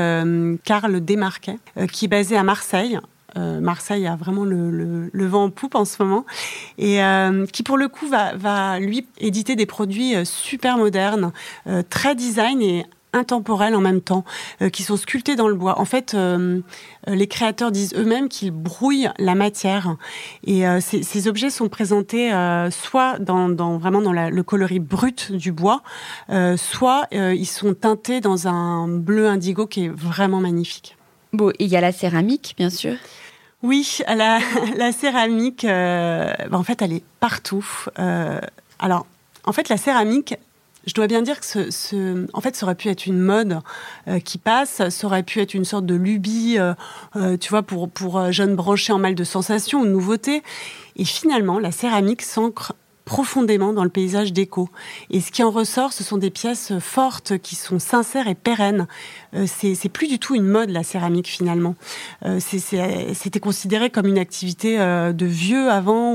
Karl 0.64 1.00
Desmarquet, 1.04 1.58
qui 1.92 2.06
est 2.06 2.08
basé 2.08 2.36
à 2.36 2.42
Marseille. 2.42 2.98
Euh, 3.36 3.60
Marseille 3.60 4.06
a 4.06 4.16
vraiment 4.16 4.44
le, 4.44 5.26
vent 5.26 5.44
en 5.44 5.50
poupe 5.50 5.74
en 5.74 5.84
ce 5.84 6.02
moment, 6.02 6.24
et 6.78 7.02
euh, 7.02 7.46
qui 7.46 7.62
pour 7.62 7.76
le 7.76 7.88
coup 7.88 8.06
va, 8.06 8.78
lui 8.78 9.06
éditer 9.18 9.56
des 9.56 9.66
produits 9.66 10.14
euh, 10.14 10.24
super 10.24 10.78
modernes, 10.78 11.32
très 11.90 12.14
design 12.14 12.62
et 12.62 12.86
intemporels 13.14 13.74
en 13.74 13.80
même 13.80 14.00
temps, 14.00 14.24
qui 14.72 14.82
sont 14.82 14.96
sculptés 14.96 15.36
dans 15.36 15.48
le 15.48 15.54
bois. 15.54 15.78
En 15.78 15.84
fait, 15.84 16.16
les 17.06 17.26
créateurs 17.26 17.70
disent 17.70 17.94
eux-mêmes 17.96 18.28
qu'ils 18.28 18.50
brouillent 18.50 19.08
la 19.18 19.34
matière. 19.34 19.96
Et 20.46 20.64
ces, 20.80 21.28
objets 21.28 21.50
sont 21.50 21.68
présentés 21.68 22.30
soit 22.70 23.18
dans, 23.18 23.78
vraiment 23.78 24.02
dans 24.02 24.12
le 24.12 24.42
coloris 24.42 24.80
brut 24.80 25.32
du 25.32 25.52
bois, 25.52 25.82
soit 26.56 27.06
ils 27.12 27.46
sont 27.46 27.74
teintés 27.74 28.20
dans 28.20 28.48
un 28.48 28.88
bleu 28.88 29.28
indigo 29.28 29.66
qui 29.66 29.86
est 29.86 29.92
vraiment 29.94 30.40
magnifique. 30.40 30.96
Bon, 31.34 31.52
il 31.58 31.66
y 31.66 31.76
a 31.76 31.80
la 31.80 31.90
céramique, 31.90 32.54
bien 32.56 32.70
sûr. 32.70 32.94
Oui, 33.64 33.98
la, 34.06 34.38
la 34.76 34.92
céramique, 34.92 35.64
euh, 35.64 36.32
bah, 36.48 36.58
en 36.58 36.62
fait, 36.62 36.80
elle 36.80 36.92
est 36.92 37.04
partout. 37.18 37.66
Euh, 37.98 38.40
alors, 38.78 39.06
en 39.44 39.52
fait, 39.52 39.68
la 39.68 39.76
céramique, 39.76 40.36
je 40.86 40.94
dois 40.94 41.06
bien 41.06 41.22
dire 41.22 41.40
que 41.40 41.70
ce, 41.70 42.26
en 42.32 42.40
fait, 42.40 42.56
ça 42.56 42.66
aurait 42.66 42.74
pu 42.74 42.88
être 42.88 43.06
une 43.06 43.18
mode 43.18 43.60
euh, 44.08 44.20
qui 44.20 44.38
passe, 44.38 44.88
ça 44.88 45.06
aurait 45.06 45.22
pu 45.22 45.40
être 45.40 45.54
une 45.54 45.64
sorte 45.64 45.86
de 45.86 45.94
lubie, 45.94 46.58
tu 47.40 47.48
vois, 47.48 47.62
pour, 47.62 47.88
pour 47.88 48.32
jeunes 48.32 48.56
branchés 48.56 48.92
en 48.92 48.98
mal 48.98 49.14
de 49.14 49.24
sensations 49.24 49.80
ou 49.80 49.84
de 49.84 49.90
nouveautés. 49.90 50.42
Et 50.96 51.04
finalement, 51.04 51.58
la 51.58 51.72
céramique 51.72 52.22
s'ancre 52.22 52.74
profondément 53.04 53.72
dans 53.72 53.84
le 53.84 53.90
paysage 53.90 54.32
déco. 54.32 54.68
Et 55.10 55.20
ce 55.20 55.30
qui 55.30 55.42
en 55.42 55.50
ressort, 55.50 55.92
ce 55.92 56.02
sont 56.02 56.16
des 56.16 56.30
pièces 56.30 56.72
fortes 56.80 57.38
qui 57.38 57.54
sont 57.54 57.78
sincères 57.78 58.28
et 58.28 58.34
pérennes. 58.34 58.86
Euh, 59.34 59.46
c'est 59.46 59.88
plus 59.88 60.08
du 60.08 60.18
tout 60.18 60.34
une 60.34 60.46
mode 60.46 60.70
la 60.70 60.82
céramique 60.82 61.28
finalement. 61.28 61.74
Euh, 62.24 62.40
c'était 62.40 63.40
considéré 63.40 63.90
comme 63.90 64.06
une 64.06 64.18
activité 64.18 64.80
euh, 64.80 65.12
de 65.12 65.26
vieux 65.26 65.70
avant 65.70 66.14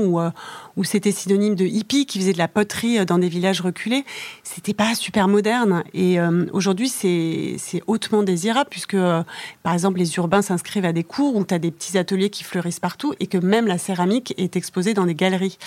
où 0.76 0.84
c'était 0.84 1.12
synonyme 1.12 1.54
de 1.54 1.64
hippie 1.64 2.06
qui 2.06 2.18
faisait 2.18 2.32
de 2.32 2.38
la 2.38 2.48
poterie 2.48 3.04
dans 3.04 3.18
des 3.18 3.28
villages 3.28 3.60
reculés. 3.60 4.04
C'était 4.42 4.74
pas 4.74 4.94
super 4.94 5.28
moderne. 5.28 5.84
Et 5.94 6.18
aujourd'hui, 6.52 6.88
c'est 6.88 7.82
hautement 7.86 8.22
désirable 8.22 8.68
puisque, 8.70 8.96
par 8.96 9.72
exemple, 9.72 9.98
les 9.98 10.16
urbains 10.16 10.42
s'inscrivent 10.42 10.86
à 10.86 10.92
des 10.92 11.04
cours 11.04 11.36
où 11.36 11.44
tu 11.44 11.54
as 11.54 11.58
des 11.58 11.70
petits 11.70 11.98
ateliers 11.98 12.30
qui 12.30 12.44
fleurissent 12.44 12.80
partout 12.80 13.14
et 13.20 13.26
que 13.26 13.38
même 13.38 13.66
la 13.66 13.78
céramique 13.78 14.34
est 14.38 14.56
exposée 14.56 14.94
dans 14.94 15.04
des 15.04 15.14
galeries. 15.14 15.58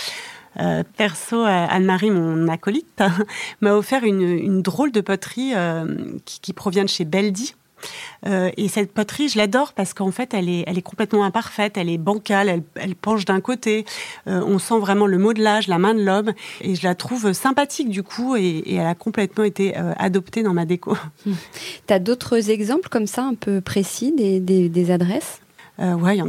Euh, 0.60 0.84
perso, 0.98 1.38
euh, 1.38 1.66
Anne-Marie, 1.70 2.12
mon 2.12 2.48
acolyte, 2.48 3.02
m'a 3.62 3.74
offert 3.74 4.04
une, 4.04 4.62
drôle 4.62 4.92
de 4.92 5.02
poterie 5.02 5.54
euh, 5.56 5.96
qui, 6.26 6.54
provient 6.54 6.84
de 6.84 6.90
chez 6.90 7.06
Beldi. 7.06 7.56
et 8.26 8.68
cette 8.70 8.94
poterie, 8.94 9.28
je 9.28 9.38
l'adore 9.38 9.74
parce 9.74 9.94
qu'en 9.94 10.12
fait, 10.12 10.34
elle 10.34 10.48
est, 10.48 10.82
complètement 10.82 11.26
imparfaite, 11.26 11.78
elle 11.78 11.90
est 11.90 11.98
bancale, 11.98 12.64
elle, 12.76 12.96
penche 12.96 13.26
d'un 13.26 13.42
côté. 13.42 13.86
on 14.26 14.58
sent 14.60 14.80
vraiment 14.80 15.08
le 15.08 15.18
modelage, 15.18 15.68
la 15.68 15.80
main 15.80 15.94
de 15.94 16.02
l'homme. 16.02 16.32
Et 16.62 16.76
je 16.76 16.84
la 16.88 16.96
trouve 16.96 17.34
sympathique 17.34 17.90
du 17.90 18.04
coup, 18.04 18.38
et, 18.38 18.64
elle 18.76 18.86
a 18.86 18.96
complètement 18.96 19.44
été 19.44 19.76
adoptée 19.76 20.44
dans 20.44 20.54
ma 20.54 20.66
déco. 20.66 20.96
Tu 21.88 21.94
as 21.94 22.00
d'autres 22.00 22.50
exemples 22.50 22.88
comme 22.88 23.08
ça, 23.08 23.24
un 23.24 23.36
peu 23.36 23.60
précis, 23.60 24.14
des 24.16 24.92
adresses? 24.92 25.43
Euh, 25.84 25.96
ouais, 25.96 26.16
il 26.16 26.20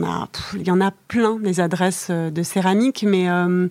y 0.66 0.70
en 0.70 0.80
a, 0.80 0.90
plein 1.06 1.37
des 1.37 1.61
adresses 1.61 2.08
euh, 2.11 2.30
de 2.30 2.42
céramique, 2.42 3.04
mais 3.06 3.28
euh, 3.28 3.68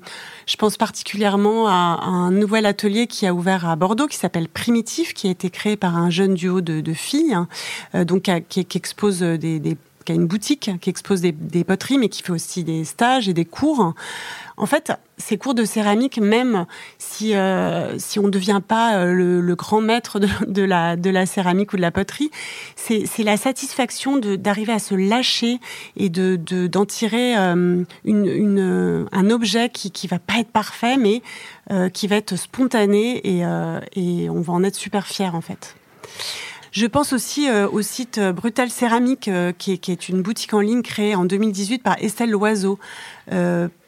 je 0.47 0.55
pense 0.55 0.77
particulièrement 0.77 1.67
à, 1.67 1.99
un 2.03 2.31
nouvel 2.31 2.65
atelier 2.65 3.07
qui 3.07 3.27
a 3.27 3.33
ouvert 3.33 3.67
à 3.67 3.75
Bordeaux, 3.75 4.07
qui 4.07 4.17
s'appelle 4.17 4.47
Primitif, 4.47 5.13
qui 5.13 5.27
a 5.27 5.31
été 5.31 5.49
créé 5.49 5.75
par 5.75 5.97
un 5.97 6.09
jeune 6.09 6.35
duo 6.35 6.61
de, 6.61 6.93
filles, 6.93 7.33
hein, 7.33 7.47
donc 8.05 8.29
qui, 8.49 8.67
expose 8.75 9.19
des 9.19 9.77
qui 10.03 10.11
a 10.11 10.15
une 10.15 10.27
boutique 10.27 10.71
qui 10.81 10.89
expose 10.89 11.21
des, 11.21 11.63
poteries, 11.63 11.97
mais 11.97 12.09
qui 12.09 12.23
fait 12.23 12.31
aussi 12.31 12.63
des 12.63 12.83
stages 12.83 13.29
et 13.29 13.33
des 13.33 13.45
cours. 13.45 13.93
En 14.57 14.65
fait, 14.65 14.91
ces 15.17 15.37
cours 15.37 15.55
de 15.55 15.65
céramique, 15.65 16.19
même 16.19 16.65
si 16.99 17.35
euh, 17.35 17.97
si 17.97 18.19
on 18.19 18.23
ne 18.23 18.29
devient 18.29 18.61
pas 18.65 18.97
euh, 18.97 19.41
le, 19.41 19.55
grand 19.55 19.81
maître 19.81 20.19
de, 20.19 20.27
de, 20.47 20.61
la 20.61 20.95
de 20.95 21.09
la 21.09 21.25
céramique 21.25 21.73
ou 21.73 21.77
de 21.77 21.81
la 21.81 21.91
poterie, 21.91 22.29
c'est 22.75 23.23
la 23.23 23.37
satisfaction 23.37 24.17
d'arriver 24.17 24.73
à 24.73 24.79
se 24.79 24.95
lâcher 24.95 25.59
et 25.97 26.09
de 26.09 26.35
d'en 26.67 26.85
tirer 26.85 27.37
euh, 27.37 27.83
une, 28.05 28.25
une, 28.25 29.07
un 29.11 29.29
objet 29.29 29.69
qui 29.69 29.91
qui 29.91 30.07
va 30.07 30.19
pas 30.19 30.39
être 30.39 30.51
parfait, 30.51 30.97
mais 30.97 31.21
qui 31.93 32.07
va 32.07 32.17
être 32.17 32.35
spontané 32.35 33.21
et 33.23 33.43
et 33.95 34.29
on 34.29 34.41
va 34.41 34.53
en 34.53 34.63
être 34.63 34.75
super 34.75 35.07
fier 35.07 35.33
en 35.33 35.41
fait. 35.41 35.75
Je 36.73 36.87
pense 36.87 37.13
aussi 37.13 37.47
euh, 37.47 37.69
au 37.69 37.83
site 37.83 38.17
euh, 38.17 38.33
Brutal 38.33 38.71
Céramique, 38.71 39.27
euh, 39.27 39.51
qui, 39.51 39.73
est, 39.73 39.77
qui, 39.77 39.91
est, 39.91 40.09
une 40.09 40.23
boutique 40.23 40.55
en 40.55 40.59
ligne 40.59 40.81
créée 40.81 41.13
en 41.13 41.23
2018 41.23 41.83
par 41.83 41.95
Estelle 42.01 42.31
Loiseau 42.31 42.79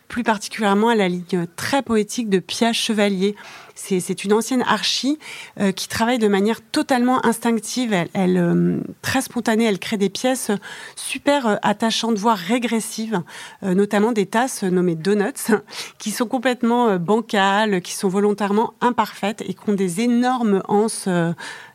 plus 0.07 0.23
particulièrement 0.23 0.89
à 0.89 0.95
la 0.95 1.07
ligne 1.07 1.47
très 1.55 1.81
poétique 1.81 2.29
de 2.29 2.39
Pia 2.39 2.73
Chevalier. 2.73 3.35
C'est 3.77 4.23
une 4.23 4.31
ancienne 4.31 4.63
archi 4.65 5.19
euh, 5.59 5.73
qui 5.73 5.89
travaille 5.89 6.17
de 6.17 6.29
manière 6.29 6.61
totalement 6.61 7.23
instinctive, 7.25 7.93
elle, 8.13 8.37
euh, 8.37 8.79
très 9.01 9.21
spontanée. 9.21 9.65
Elle 9.65 9.79
crée 9.79 9.97
des 9.97 10.09
pièces 10.09 10.49
super 10.95 11.45
euh, 11.45 11.55
attachantes, 11.61 12.17
voire 12.17 12.37
régressives, 12.37 13.21
notamment 13.61 14.13
des 14.13 14.25
tasses 14.25 14.63
nommées 14.63 14.95
donuts, 14.95 15.51
qui 15.97 16.11
sont 16.11 16.25
complètement 16.25 16.97
bancales, 16.97 17.81
qui 17.81 17.93
sont 17.93 18.07
volontairement 18.07 18.73
imparfaites 18.79 19.41
et 19.41 19.53
qui 19.53 19.69
ont 19.69 19.73
des 19.73 20.01
énormes 20.01 20.63
anses, 20.67 21.09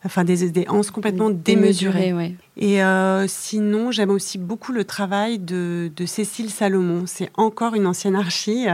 enfin 0.04 0.24
des, 0.24 0.50
des 0.50 0.66
anses 0.68 0.90
complètement 0.90 1.30
démesurées. 1.30 2.14
Et 2.62 2.80
sinon, 3.26 3.90
j'aime 3.90 4.10
aussi 4.10 4.36
beaucoup 4.36 4.72
le 4.72 4.84
travail 4.84 5.38
de, 5.38 5.90
Cécile 6.04 6.50
Salomon. 6.50 7.04
C'est 7.06 7.30
encore 7.38 7.74
une 7.74 7.86
ancienne 7.86 8.16
archi 8.16 8.66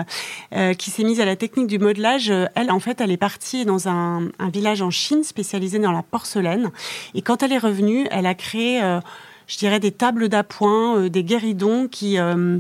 qui 0.77 0.91
s'est 0.91 1.05
mise 1.05 1.21
à 1.21 1.25
la 1.25 1.37
technique 1.37 1.69
du 1.69 1.79
modelage. 1.79 2.33
Elle, 2.57 2.73
en 2.73 2.81
fait, 2.81 3.01
elle 3.01 3.13
est 3.13 3.17
partie 3.17 3.65
dans 3.65 3.89
un, 3.89 4.29
village 4.53 4.83
en 4.83 4.91
Chine 4.91 5.23
spécialisé 5.23 5.79
dans 5.79 5.93
la 5.93 6.03
porcelaine. 6.03 6.71
Et 7.15 7.23
quand 7.23 7.43
elle 7.43 7.53
est 7.53 7.59
revenue, 7.59 8.07
elle 8.11 8.27
a 8.27 8.35
créé, 8.35 8.83
euh, 8.83 9.01
je 9.47 9.59
dirais, 9.59 9.81
des 9.81 9.93
tables 9.93 10.29
d'appoint, 10.29 10.97
euh, 10.97 11.09
des 11.09 11.25
guéridons 11.25 11.89
qui, 11.89 12.19
euh, 12.19 12.59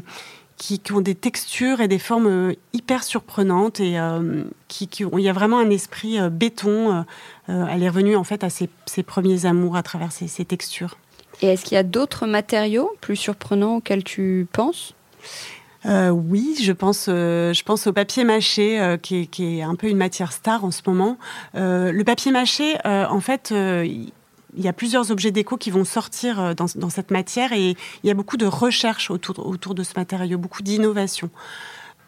qui, 0.56 0.80
ont 0.92 1.00
des 1.00 1.14
textures 1.14 1.80
et 1.80 1.88
des 1.88 1.98
formes 1.98 2.54
hyper 2.72 3.04
surprenantes 3.04 3.80
et 3.80 3.98
qui, 4.68 4.88
qui 4.88 5.04
il 5.04 5.20
y 5.20 5.28
a 5.28 5.32
vraiment 5.32 5.58
un 5.58 5.68
esprit 5.68 6.18
béton. 6.30 7.04
elle 7.48 7.82
est 7.82 7.88
revenue 7.88 8.16
en 8.16 8.24
fait 8.24 8.42
à 8.42 8.48
ses, 8.48 8.68
premiers 9.02 9.44
amours 9.44 9.76
à 9.76 9.82
travers 9.82 10.12
ces 10.12 10.44
textures. 10.46 10.96
Et 11.42 11.48
est-ce 11.48 11.64
qu'il 11.64 11.74
y 11.74 11.78
a 11.78 11.82
d'autres 11.82 12.26
matériaux 12.26 12.90
plus 13.00 13.16
surprenants 13.16 13.76
auxquels 13.76 14.04
tu 14.04 14.46
penses? 14.52 14.94
Euh, 15.86 16.10
oui, 16.10 16.56
je 16.60 16.72
pense, 16.72 17.06
euh, 17.08 17.52
je 17.52 17.62
pense 17.62 17.86
au 17.86 17.92
papier 17.92 18.24
mâché, 18.24 18.80
euh, 18.80 18.96
qui, 18.96 19.28
est, 19.38 19.62
un 19.62 19.76
peu 19.76 19.88
une 19.88 19.96
matière 19.96 20.32
star 20.32 20.64
en 20.64 20.70
ce 20.70 20.82
moment. 20.86 21.16
le 21.54 22.02
papier 22.02 22.32
mâché, 22.32 22.76
en 22.84 23.20
fait, 23.20 23.52
il 23.52 24.62
y 24.62 24.68
a 24.68 24.72
plusieurs 24.72 25.10
objets 25.10 25.30
déco 25.30 25.56
qui 25.56 25.70
vont 25.70 25.84
sortir 25.84 26.54
dans, 26.54 26.66
dans, 26.74 26.90
cette 26.90 27.10
matière 27.10 27.52
et 27.52 27.76
il 28.02 28.06
y 28.06 28.10
a 28.10 28.14
beaucoup 28.14 28.36
de 28.36 28.46
recherches 28.46 29.10
autour, 29.10 29.46
autour 29.46 29.74
de 29.74 29.82
ce 29.82 29.92
matériau, 29.96 30.38
beaucoup 30.38 30.62
d'innovation. 30.62 31.30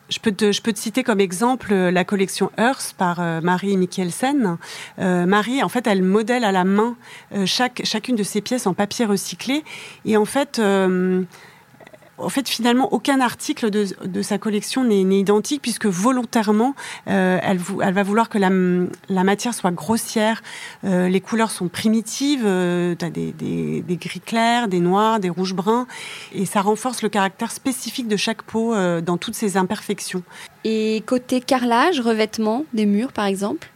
Je 0.08 0.18
peux, 0.20 0.32
te, 0.32 0.52
je 0.52 0.62
peux 0.62 0.72
te 0.72 0.78
citer 0.78 1.02
comme 1.02 1.20
exemple 1.20 1.74
la 1.74 2.04
collection 2.04 2.50
Earth 2.58 2.94
par 2.96 3.20
Marie 3.42 3.76
Mikkelsen. 3.76 4.56
Marie, 4.98 5.62
en 5.62 5.68
fait, 5.68 5.86
elle 5.86 6.02
modèle 6.02 6.44
à 6.44 6.52
la 6.52 6.64
main 6.64 6.96
chaque, 7.44 7.82
chacune 7.84 8.16
de 8.16 8.22
ses 8.22 8.40
pièces 8.40 8.66
en 8.66 8.72
papier 8.72 9.04
recyclé. 9.04 9.64
Et 10.06 10.16
en 10.16 10.24
fait, 10.24 10.60
en 12.18 12.28
fait, 12.28 12.48
finalement, 12.48 12.92
aucun 12.92 13.20
article 13.20 13.70
de, 13.70 13.86
de 14.04 14.22
sa 14.22 14.38
collection 14.38 14.84
n'est 14.84 15.02
identique 15.02 15.62
puisque 15.62 15.86
volontairement, 15.86 16.74
euh, 17.08 17.38
elle, 17.42 17.60
elle, 17.82 17.94
va 17.94 18.02
vouloir 18.02 18.28
que 18.28 18.38
la, 18.38 18.50
la 19.08 19.24
matière 19.24 19.54
soit 19.54 19.70
grossière. 19.70 20.42
Euh, 20.84 21.08
les 21.08 21.20
couleurs 21.20 21.50
sont 21.50 21.68
primitives. 21.68 22.44
Euh, 22.44 22.94
tu 22.98 23.04
as 23.04 23.10
des, 23.10 23.32
des, 23.32 23.82
des, 23.82 23.96
gris 23.96 24.20
clairs, 24.20 24.68
des 24.68 24.80
noirs, 24.80 25.20
des 25.20 25.30
rouges 25.30 25.54
bruns. 25.54 25.86
Et 26.32 26.46
ça 26.46 26.60
renforce 26.60 27.02
le 27.02 27.08
caractère 27.08 27.52
spécifique 27.52 28.08
de 28.08 28.16
chaque 28.16 28.42
peau 28.42 28.74
dans 29.00 29.16
toutes 29.16 29.34
ses 29.34 29.56
imperfections. 29.56 30.22
Et 30.64 31.02
côté 31.06 31.40
carrelage, 31.40 32.00
revêtement 32.00 32.64
des 32.72 32.86
murs, 32.86 33.12
par 33.12 33.26
exemple? 33.26 33.70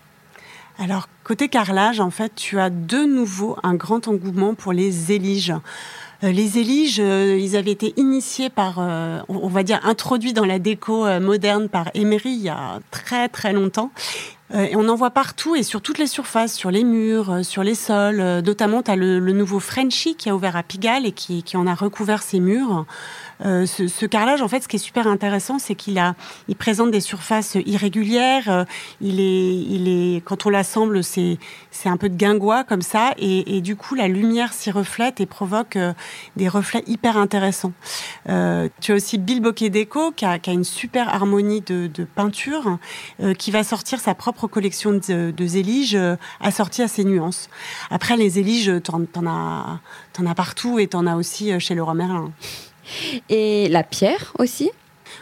Alors, 0.78 1.08
côté 1.22 1.48
carrelage, 1.48 2.00
en 2.00 2.10
fait, 2.10 2.34
tu 2.34 2.58
as 2.58 2.70
de 2.70 3.04
nouveau 3.04 3.56
un 3.62 3.74
grand 3.74 4.08
engouement 4.08 4.54
pour 4.54 4.72
les 4.72 5.12
éliges. 5.12 5.54
Euh, 6.24 6.30
les 6.30 6.58
éliges, 6.58 7.00
euh, 7.00 7.36
ils 7.38 7.56
avaient 7.56 7.72
été 7.72 7.94
initiés 7.96 8.48
par, 8.48 8.76
euh, 8.78 9.20
on 9.28 9.48
va 9.48 9.62
dire, 9.62 9.80
introduits 9.84 10.32
dans 10.32 10.44
la 10.44 10.58
déco 10.58 11.06
moderne 11.20 11.68
par 11.68 11.90
Emery 11.94 12.30
il 12.30 12.42
y 12.42 12.48
a 12.48 12.80
très 12.90 13.28
très 13.28 13.52
longtemps. 13.52 13.90
Et 14.54 14.76
on 14.76 14.86
en 14.90 14.94
voit 14.96 15.12
partout 15.12 15.56
et 15.56 15.62
sur 15.62 15.80
toutes 15.80 15.96
les 15.96 16.06
surfaces, 16.06 16.52
sur 16.52 16.70
les 16.70 16.84
murs, 16.84 17.42
sur 17.42 17.62
les 17.62 17.74
sols. 17.74 18.42
Notamment, 18.44 18.82
tu 18.82 18.90
as 18.90 18.96
le, 18.96 19.18
nouveau 19.32 19.60
Frenchy 19.60 20.14
qui 20.14 20.28
a 20.28 20.34
ouvert 20.34 20.56
à 20.56 20.62
Pigalle 20.62 21.06
et 21.06 21.12
qui, 21.12 21.42
qui 21.42 21.56
en 21.56 21.66
a 21.66 21.74
recouvert 21.74 22.22
ses 22.22 22.38
murs. 22.38 22.84
Euh, 23.44 23.66
ce, 23.66 24.06
carrelage, 24.06 24.42
en 24.42 24.48
fait, 24.48 24.62
ce 24.62 24.68
qui 24.68 24.76
est 24.76 24.78
super 24.78 25.06
intéressant, 25.06 25.58
c'est 25.58 25.74
qu'il 25.74 25.98
a, 25.98 26.14
il 26.48 26.56
présente 26.56 26.90
des 26.90 27.00
surfaces 27.00 27.56
irrégulières. 27.66 28.48
Euh, 28.48 28.64
il 29.00 29.20
est, 29.20 29.54
il 29.54 29.88
est, 29.88 30.20
quand 30.24 30.46
on 30.46 30.50
l'assemble, 30.50 31.02
c'est, 31.02 31.38
c'est 31.70 31.88
un 31.88 31.96
peu 31.96 32.08
de 32.08 32.16
guingois 32.16 32.64
comme 32.64 32.82
ça, 32.82 33.12
et, 33.18 33.60
du 33.60 33.76
coup, 33.76 33.94
la 33.94 34.08
lumière 34.08 34.52
s'y 34.52 34.70
reflète 34.70 35.20
et 35.20 35.26
provoque 35.26 35.76
euh, 35.76 35.92
des 36.36 36.48
reflets 36.48 36.84
hyper 36.86 37.16
intéressants. 37.16 37.72
Tu 38.26 38.92
as 38.92 38.94
aussi 38.94 39.18
Bill 39.18 39.40
Bokeh 39.40 39.70
Deco 39.70 40.12
qui 40.12 40.24
a, 40.24 40.38
qui 40.38 40.50
a, 40.50 40.52
une 40.52 40.64
super 40.64 41.08
harmonie 41.08 41.60
de, 41.60 41.88
peinture, 42.14 42.78
qui 43.38 43.50
va 43.50 43.62
sortir 43.64 44.00
sa 44.00 44.14
propre 44.14 44.46
collection 44.46 44.92
de, 44.92 45.30
de 45.30 45.46
zéliges 45.46 45.98
assortie 46.40 46.82
à 46.82 46.88
ses 46.88 47.04
nuances. 47.04 47.48
Après, 47.90 48.16
les 48.16 48.30
zéliges, 48.30 48.72
t'en, 48.82 49.04
t'en 49.04 49.26
as, 49.26 49.80
t'en 50.12 50.26
as 50.26 50.34
partout 50.34 50.78
et 50.78 50.86
t'en 50.86 51.06
as 51.06 51.16
aussi 51.16 51.58
chez 51.60 51.74
Leroy 51.74 51.94
Merlin. 51.94 52.32
Et 53.28 53.68
la 53.68 53.82
pierre 53.82 54.32
aussi 54.38 54.70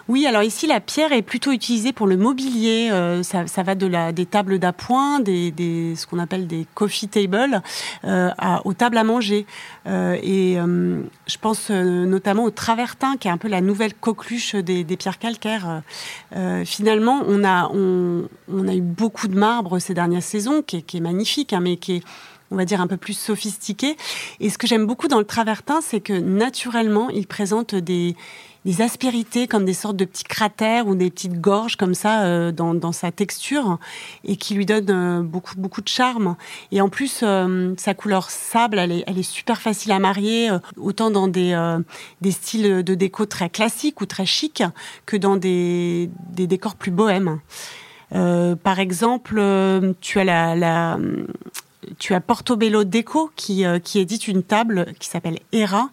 oui, 0.08 0.26
alors 0.26 0.42
ici, 0.42 0.66
la 0.66 0.80
pierre 0.80 1.12
est 1.12 1.22
plutôt 1.22 1.52
utilisée 1.52 1.92
pour 1.92 2.08
le 2.08 2.16
mobilier. 2.16 2.88
Euh, 2.90 3.22
ça, 3.22 3.62
va 3.62 3.76
de 3.76 3.86
la, 3.86 4.10
des 4.10 4.26
tables 4.26 4.58
d'appoint, 4.58 5.20
des, 5.20 5.94
ce 5.96 6.04
qu'on 6.04 6.18
appelle 6.18 6.48
des 6.48 6.66
coffee 6.74 7.06
tables, 7.06 7.62
euh, 8.04 8.30
aux 8.64 8.74
tables 8.74 8.98
à 8.98 9.04
manger. 9.04 9.46
Euh, 9.86 10.16
et 10.22 10.56
je 10.56 11.38
pense 11.40 11.70
notamment 11.70 12.42
au 12.44 12.50
travertin, 12.50 13.16
qui 13.18 13.28
est 13.28 13.30
un 13.30 13.38
peu 13.38 13.48
la 13.48 13.60
nouvelle 13.60 13.94
coqueluche 13.94 14.56
des, 14.56 14.84
pierres 14.96 15.18
calcaires. 15.18 15.82
Finalement, 16.64 17.22
on 17.28 17.44
a, 17.44 17.70
on, 17.72 18.68
a 18.68 18.74
eu 18.74 18.80
beaucoup 18.80 19.28
de 19.28 19.38
marbre 19.38 19.78
ces 19.78 19.94
dernières 19.94 20.22
saisons, 20.22 20.62
qui 20.62 20.78
est, 20.78 20.82
qui 20.82 20.96
est 20.96 21.00
magnifique, 21.00 21.52
hein, 21.52 21.60
mais 21.60 21.76
qui 21.76 21.96
est 21.96 22.02
on 22.50 22.56
va 22.56 22.64
dire 22.64 22.80
un 22.80 22.86
peu 22.86 22.96
plus 22.96 23.16
sophistiqué. 23.18 23.96
Et 24.40 24.50
ce 24.50 24.58
que 24.58 24.66
j'aime 24.66 24.86
beaucoup 24.86 25.08
dans 25.08 25.18
le 25.18 25.24
travertin, 25.24 25.80
c'est 25.80 26.00
que 26.00 26.12
naturellement, 26.12 27.08
il 27.10 27.26
présente 27.26 27.74
des, 27.74 28.16
des 28.64 28.82
aspérités 28.82 29.46
comme 29.46 29.64
des 29.64 29.74
sortes 29.74 29.96
de 29.96 30.04
petits 30.04 30.24
cratères 30.24 30.86
ou 30.86 30.94
des 30.94 31.10
petites 31.10 31.40
gorges 31.40 31.76
comme 31.76 31.94
ça 31.94 32.24
euh, 32.24 32.52
dans, 32.52 32.74
dans, 32.74 32.92
sa 32.92 33.10
texture 33.10 33.78
et 34.24 34.36
qui 34.36 34.54
lui 34.54 34.66
donne 34.66 34.90
euh, 34.90 35.22
beaucoup 35.22 35.54
beaucoup 35.56 35.80
de 35.80 35.88
charme. 35.88 36.36
Et 36.72 36.80
en 36.80 36.88
plus, 36.88 37.20
euh, 37.22 37.74
sa 37.78 37.94
couleur 37.94 38.30
sable, 38.30 38.78
elle 38.78 38.92
est, 38.92 39.04
elle 39.06 39.18
est 39.18 39.22
super 39.22 39.60
facile 39.60 39.92
à 39.92 39.98
marier, 39.98 40.50
euh, 40.50 40.58
autant 40.76 41.10
dans 41.10 41.28
des, 41.28 41.52
euh, 41.52 41.78
des 42.20 42.32
styles 42.32 42.82
de 42.82 42.94
déco 42.94 43.26
très 43.26 43.48
classiques 43.48 44.00
ou 44.00 44.06
très 44.06 44.26
chics 44.26 44.62
que 45.06 45.16
dans 45.16 45.36
des, 45.36 46.10
des 46.30 46.46
décors 46.46 46.74
plus 46.74 46.90
bohèmes. 46.90 47.40
par 48.10 48.78
exemple, 48.78 49.40
tu 50.00 50.18
as 50.18 50.24
la, 50.24 50.56
la 50.56 50.98
tu 51.98 52.14
as 52.14 52.20
Portobello 52.20 52.84
Deco 52.84 53.30
qui, 53.36 53.64
euh, 53.64 53.78
qui 53.78 53.98
édite 53.98 54.28
une 54.28 54.42
table 54.42 54.86
qui 54.98 55.08
s'appelle 55.08 55.38
Era 55.52 55.90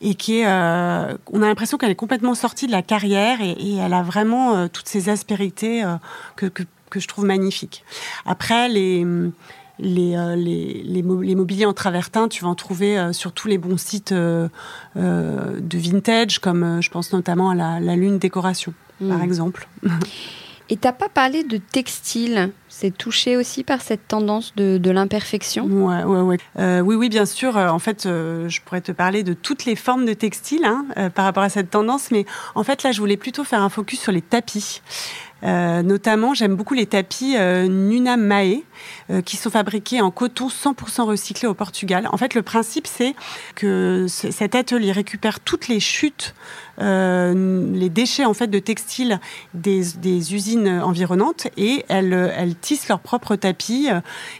et 0.00 0.14
qui 0.14 0.40
est, 0.40 0.46
euh, 0.46 1.16
on 1.32 1.42
a 1.42 1.46
l'impression 1.46 1.78
qu'elle 1.78 1.90
est 1.90 1.96
complètement 1.96 2.34
sortie 2.34 2.66
de 2.66 2.72
la 2.72 2.82
carrière 2.82 3.40
et, 3.40 3.52
et 3.52 3.76
elle 3.76 3.94
a 3.94 4.02
vraiment 4.02 4.56
euh, 4.56 4.68
toutes 4.68 4.88
ces 4.88 5.08
aspérités 5.08 5.82
que, 6.36 6.46
que, 6.46 6.62
que, 6.90 7.00
je 7.00 7.08
trouve 7.08 7.24
magnifiques. 7.24 7.84
Après, 8.26 8.68
les, 8.68 9.06
les, 9.78 10.16
les, 10.36 10.82
les, 10.84 11.34
mobiliers 11.34 11.66
en 11.66 11.72
travertin, 11.72 12.28
tu 12.28 12.44
vas 12.44 12.50
en 12.50 12.54
trouver 12.54 13.12
sur 13.12 13.32
tous 13.32 13.48
les 13.48 13.58
bons 13.58 13.78
sites 13.78 14.12
de 14.12 14.50
vintage, 14.94 16.38
comme 16.38 16.82
je 16.82 16.90
pense 16.90 17.12
notamment 17.12 17.50
à 17.50 17.54
la, 17.54 17.80
la 17.80 17.96
Lune 17.96 18.18
Décoration, 18.18 18.74
mmh. 19.00 19.08
par 19.08 19.22
exemple. 19.22 19.68
Et 20.72 20.76
t'as 20.76 20.92
pas 20.92 21.08
parlé 21.08 21.42
de 21.42 21.56
textile 21.56 22.52
C'est 22.68 22.96
touché 22.96 23.36
aussi 23.36 23.64
par 23.64 23.80
cette 23.80 24.06
tendance 24.06 24.54
de, 24.54 24.90
l'imperfection? 24.90 25.68
Euh, 26.58 26.80
oui, 26.80 26.94
oui, 26.94 27.08
bien 27.08 27.26
sûr. 27.26 27.56
En 27.56 27.80
fait, 27.80 28.06
euh, 28.06 28.48
je 28.48 28.60
pourrais 28.62 28.80
te 28.80 28.92
parler 28.92 29.24
de 29.24 29.32
toutes 29.32 29.64
les 29.64 29.74
formes 29.74 30.06
de 30.06 30.12
textile 30.12 30.64
hein, 30.64 30.86
euh, 30.96 31.10
par 31.10 31.24
rapport 31.24 31.42
à 31.42 31.48
cette 31.48 31.70
tendance, 31.70 32.12
mais 32.12 32.24
en 32.54 32.62
fait, 32.62 32.84
là, 32.84 32.92
je 32.92 33.00
voulais 33.00 33.16
plutôt 33.16 33.42
faire 33.42 33.62
un 33.62 33.68
focus 33.68 34.00
sur 34.00 34.12
les 34.12 34.22
tapis. 34.22 34.80
Euh, 35.42 35.82
notamment, 35.82 36.34
j'aime 36.34 36.54
beaucoup 36.54 36.74
les 36.74 36.86
tapis 36.86 37.36
euh, 37.36 37.66
Nuna 37.66 38.16
Mae, 38.16 38.62
euh, 39.10 39.22
qui 39.22 39.36
sont 39.36 39.50
fabriqués 39.50 40.00
en 40.00 40.10
coton 40.10 40.48
100% 40.48 41.02
recyclé 41.02 41.48
au 41.48 41.54
Portugal. 41.54 42.08
En 42.12 42.16
fait, 42.16 42.34
le 42.34 42.42
principe, 42.42 42.86
c'est 42.86 43.14
que 43.54 44.06
cet 44.08 44.54
atelier 44.54 44.92
récupère 44.92 45.40
toutes 45.40 45.68
les 45.68 45.80
chutes, 45.80 46.34
les 46.78 47.90
déchets 47.90 48.24
en 48.24 48.32
fait 48.32 48.46
de 48.46 48.58
textiles 48.58 49.20
des, 49.52 50.34
usines 50.34 50.80
environnantes 50.82 51.48
et 51.58 51.84
elles, 51.88 52.54
tissent 52.60 52.88
leurs 52.88 53.00
propres 53.00 53.36
tapis. 53.36 53.88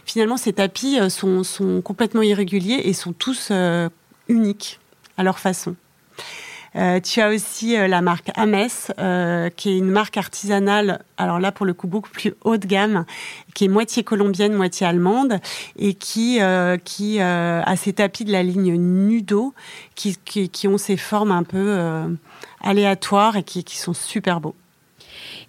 Finalement, 0.05 0.37
ces 0.37 0.53
tapis 0.53 0.97
sont, 1.09 1.81
complètement 1.83 2.23
irréguliers 2.23 2.81
et 2.83 2.93
sont 2.93 3.13
tous 3.13 3.51
uniques 4.27 4.79
à 5.17 5.23
leur 5.23 5.37
façon. 5.37 5.75
Euh, 6.77 7.01
tu 7.01 7.19
as 7.19 7.29
aussi 7.29 7.75
euh, 7.75 7.87
la 7.87 8.01
marque 8.01 8.31
Ames, 8.35 8.67
euh, 8.97 9.49
qui 9.49 9.69
est 9.69 9.77
une 9.77 9.91
marque 9.91 10.15
artisanale, 10.15 11.03
alors 11.17 11.39
là 11.39 11.51
pour 11.51 11.65
le 11.65 11.73
coup 11.73 11.87
beaucoup 11.87 12.09
plus 12.09 12.33
haut 12.45 12.55
de 12.55 12.65
gamme, 12.65 13.05
qui 13.53 13.65
est 13.65 13.67
moitié 13.67 14.03
colombienne, 14.03 14.53
moitié 14.53 14.87
allemande, 14.87 15.39
et 15.77 15.93
qui, 15.93 16.39
qui 16.85 17.19
a 17.19 17.75
ses 17.75 17.93
tapis 17.93 18.23
de 18.23 18.31
la 18.31 18.43
ligne 18.43 18.75
Nudo, 18.75 19.53
qui, 19.95 20.17
qui, 20.23 20.49
qui 20.49 20.67
ont 20.67 20.77
ces 20.77 20.97
formes 20.97 21.31
un 21.31 21.43
peu 21.43 22.07
aléatoires 22.61 23.35
et 23.35 23.43
qui, 23.43 23.63
qui 23.63 23.77
sont 23.77 23.93
super 23.93 24.39
beaux. 24.39 24.55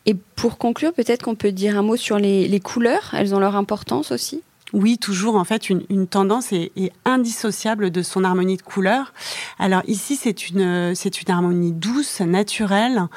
Et 0.07 0.15
pour 0.15 0.59
conclure, 0.59 0.93
peut-être 0.93 1.23
qu'on 1.23 1.37
peut 1.37 1.53
dire 1.53 1.79
un 1.79 1.83
mot 1.83 1.97
sur 1.97 2.19
les, 2.19 2.49
les 2.49 2.61
couleurs. 2.61 3.15
Elles 3.15 3.35
ont 3.35 3.39
leur 3.39 3.55
importance 3.55 4.11
aussi? 4.11 4.43
Oui, 4.73 4.99
toujours 4.99 5.37
en 5.37 5.45
fait 5.45 5.69
une, 5.69 6.07
tendance 6.07 6.53
est, 6.53 6.73
indissociable 7.05 7.91
de 7.91 8.03
son 8.03 8.25
harmonie 8.25 8.57
de 8.57 8.63
couleurs. 8.63 9.13
Alors 9.59 9.83
ici 9.87 10.17
c'est 10.17 10.49
une 10.49 10.95
c'est 10.95 11.21
une 11.21 11.31
harmonie 11.31 11.73
douce, 11.73 12.21
naturelle, 12.21 13.09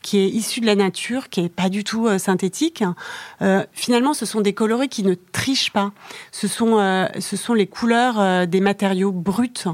qui 0.00 0.18
est 0.18 0.28
issue 0.28 0.60
de 0.60 0.66
la 0.66 0.74
nature, 0.74 1.28
qui 1.28 1.40
est 1.40 1.48
pas 1.48 1.68
du 1.68 1.84
tout 1.84 2.06
euh, 2.06 2.18
synthétique. 2.18 2.82
Euh, 3.40 3.64
finalement, 3.72 4.14
ce 4.14 4.26
sont 4.26 4.40
des 4.40 4.52
colorés 4.52 4.88
qui 4.88 5.04
ne 5.04 5.14
trichent 5.14 5.70
pas. 5.70 5.92
Ce 6.32 6.48
sont 6.48 6.78
euh, 6.78 7.06
ce 7.20 7.36
sont 7.36 7.54
les 7.54 7.66
couleurs 7.66 8.46
des 8.46 8.60
matériaux 8.60 9.12
bruts. 9.12 9.68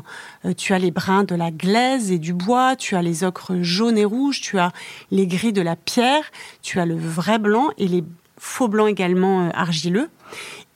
Tu 0.57 0.75
as 0.75 0.79
les 0.79 0.91
bruns 0.91 1.25
de 1.25 1.35
la 1.35 1.51
glaise 1.51 2.11
et 2.11 2.19
du 2.19 2.33
bois, 2.33 2.77
tu 2.77 2.97
as 2.97 3.03
les 3.03 3.25
ocres 3.25 3.63
jaunes 3.63 3.99
et 3.99 4.05
rouges, 4.05 4.41
tu 4.41 4.59
as 4.59 4.73
les 5.11 5.27
gris 5.27 5.53
de 5.53 5.63
la 5.63 5.77
pierre, 5.77 6.25
tu 6.63 6.81
as 6.81 6.87
le 6.87 6.97
vrai 6.97 7.39
blanc 7.39 7.71
et 7.79 7.89
les 7.89 8.05
faux 8.39 8.69
blancs 8.69 8.89
également 8.89 9.51
argileux. 9.51 10.11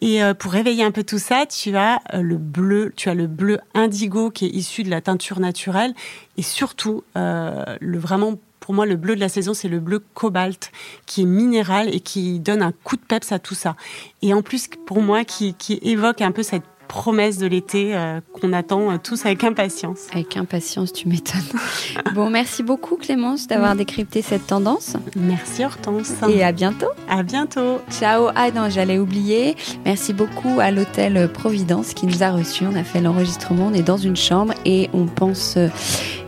Et 0.03 0.21
euh, 0.21 0.35
pour 0.35 0.51
réveiller 0.51 0.83
un 0.83 0.91
peu 0.91 1.05
tout 1.05 1.21
ça, 1.21 1.47
tu 1.47 1.77
as 1.77 2.03
euh, 2.13 2.23
le 2.23 2.37
bleu, 2.37 2.93
tu 2.97 3.09
as 3.09 3.15
le 3.15 3.29
bleu 3.29 3.61
indigo 3.73 4.31
qui 4.31 4.47
est 4.47 4.51
issu 4.51 4.83
de 4.83 4.91
la 4.91 5.01
teinture 5.01 5.39
naturelle, 5.39 5.95
et 6.37 6.43
surtout 6.43 7.05
euh, 7.17 7.77
le 7.81 7.99
vraiment 7.99 8.37
pour 8.59 8.75
moi, 8.75 8.87
le 8.87 8.95
bleu 8.95 9.17
de 9.17 9.21
la 9.21 9.29
saison, 9.29 9.55
c'est 9.55 9.69
le 9.69 9.81
bleu 9.81 10.01
cobalt, 10.15 10.71
qui 11.05 11.23
est 11.23 11.27
minéral 11.27 11.93
et 11.93 11.99
qui 11.99 12.39
donne 12.39 12.63
un 12.63 12.71
coup 12.71 12.95
de 12.95 13.03
peps 13.03 13.33
à 13.33 13.41
tout 13.41 13.57
ça. 13.57 13.75
Et 14.23 14.33
en 14.33 14.41
plus, 14.41 14.69
pour 14.87 15.03
moi, 15.03 15.25
qui, 15.25 15.55
qui 15.55 15.81
évoque 15.83 16.23
un 16.23 16.31
peu 16.31 16.45
cette 16.45 16.63
promesse 16.93 17.39
de 17.39 17.47
l'été 17.47 17.97
euh, 17.97 18.21
qu'on 18.35 18.53
attend 18.53 18.91
euh, 18.91 18.97
tous 19.03 19.25
avec 19.25 19.43
impatience. 19.45 20.09
Avec 20.13 20.37
impatience, 20.37 20.93
tu 20.93 21.09
m'étonnes. 21.09 21.41
bon, 22.15 22.29
merci 22.29 22.63
beaucoup 22.63 22.97
Clémence 22.97 23.47
d'avoir 23.47 23.75
décrypté 23.75 24.21
cette 24.21 24.47
tendance. 24.47 24.97
Merci 25.17 25.65
Hortense. 25.65 26.13
Et 26.29 26.45
à 26.45 26.53
bientôt. 26.53 26.89
À 27.09 27.23
bientôt. 27.23 27.81
Ciao. 27.91 28.29
Ah 28.35 28.51
non, 28.51 28.69
j'allais 28.69 28.99
oublier. 28.99 29.57
Merci 29.87 30.13
beaucoup 30.13 30.61
à 30.61 30.71
l'hôtel 30.71 31.31
Providence 31.33 31.95
qui 31.95 32.07
nous 32.07 32.23
a 32.23 32.31
reçus. 32.31 32.65
On 32.71 32.77
a 32.77 32.85
fait 32.85 33.01
l'enregistrement, 33.01 33.69
on 33.69 33.75
est 33.75 33.83
dans 33.83 33.97
une 33.97 34.17
chambre 34.17 34.53
et 34.67 34.91
on 34.93 35.07
pense 35.07 35.57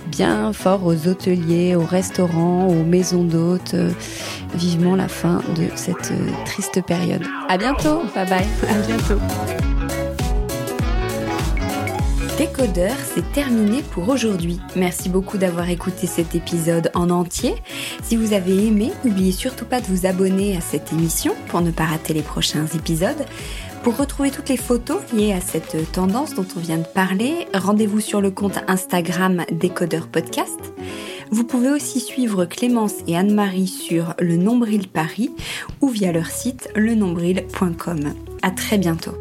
bien 0.06 0.54
fort 0.54 0.86
aux 0.86 1.08
hôteliers, 1.08 1.76
aux 1.76 1.84
restaurants, 1.84 2.68
aux 2.68 2.84
maisons 2.84 3.24
d'hôtes. 3.24 3.76
Vivement 4.54 4.96
la 4.96 5.08
fin 5.08 5.42
de 5.56 5.68
cette 5.74 6.12
triste 6.46 6.80
période. 6.86 7.22
À 7.50 7.58
bientôt. 7.58 8.02
Bye 8.14 8.28
bye. 8.30 8.46
À 8.68 8.78
bientôt. 8.86 9.73
Décodeur, 12.38 12.96
c'est 13.14 13.32
terminé 13.32 13.80
pour 13.92 14.08
aujourd'hui. 14.08 14.58
Merci 14.74 15.08
beaucoup 15.08 15.38
d'avoir 15.38 15.70
écouté 15.70 16.08
cet 16.08 16.34
épisode 16.34 16.90
en 16.94 17.08
entier. 17.10 17.54
Si 18.02 18.16
vous 18.16 18.32
avez 18.32 18.66
aimé, 18.66 18.90
n'oubliez 19.04 19.30
surtout 19.30 19.64
pas 19.64 19.80
de 19.80 19.86
vous 19.86 20.04
abonner 20.04 20.56
à 20.56 20.60
cette 20.60 20.92
émission 20.92 21.36
pour 21.46 21.60
ne 21.60 21.70
pas 21.70 21.84
rater 21.84 22.12
les 22.12 22.22
prochains 22.22 22.66
épisodes. 22.74 23.24
Pour 23.84 23.96
retrouver 23.96 24.32
toutes 24.32 24.48
les 24.48 24.56
photos 24.56 25.00
liées 25.12 25.32
à 25.32 25.40
cette 25.40 25.92
tendance 25.92 26.34
dont 26.34 26.46
on 26.56 26.60
vient 26.60 26.78
de 26.78 26.86
parler, 26.86 27.46
rendez-vous 27.54 28.00
sur 28.00 28.20
le 28.20 28.32
compte 28.32 28.58
Instagram 28.66 29.44
Décodeur 29.52 30.08
Podcast. 30.08 30.58
Vous 31.30 31.44
pouvez 31.44 31.70
aussi 31.70 32.00
suivre 32.00 32.46
Clémence 32.46 32.94
et 33.06 33.16
Anne-Marie 33.16 33.68
sur 33.68 34.14
le 34.18 34.36
Nombril 34.36 34.88
Paris 34.88 35.30
ou 35.80 35.88
via 35.88 36.10
leur 36.10 36.26
site 36.26 36.68
lenombril.com. 36.74 38.14
À 38.42 38.50
très 38.50 38.78
bientôt. 38.78 39.14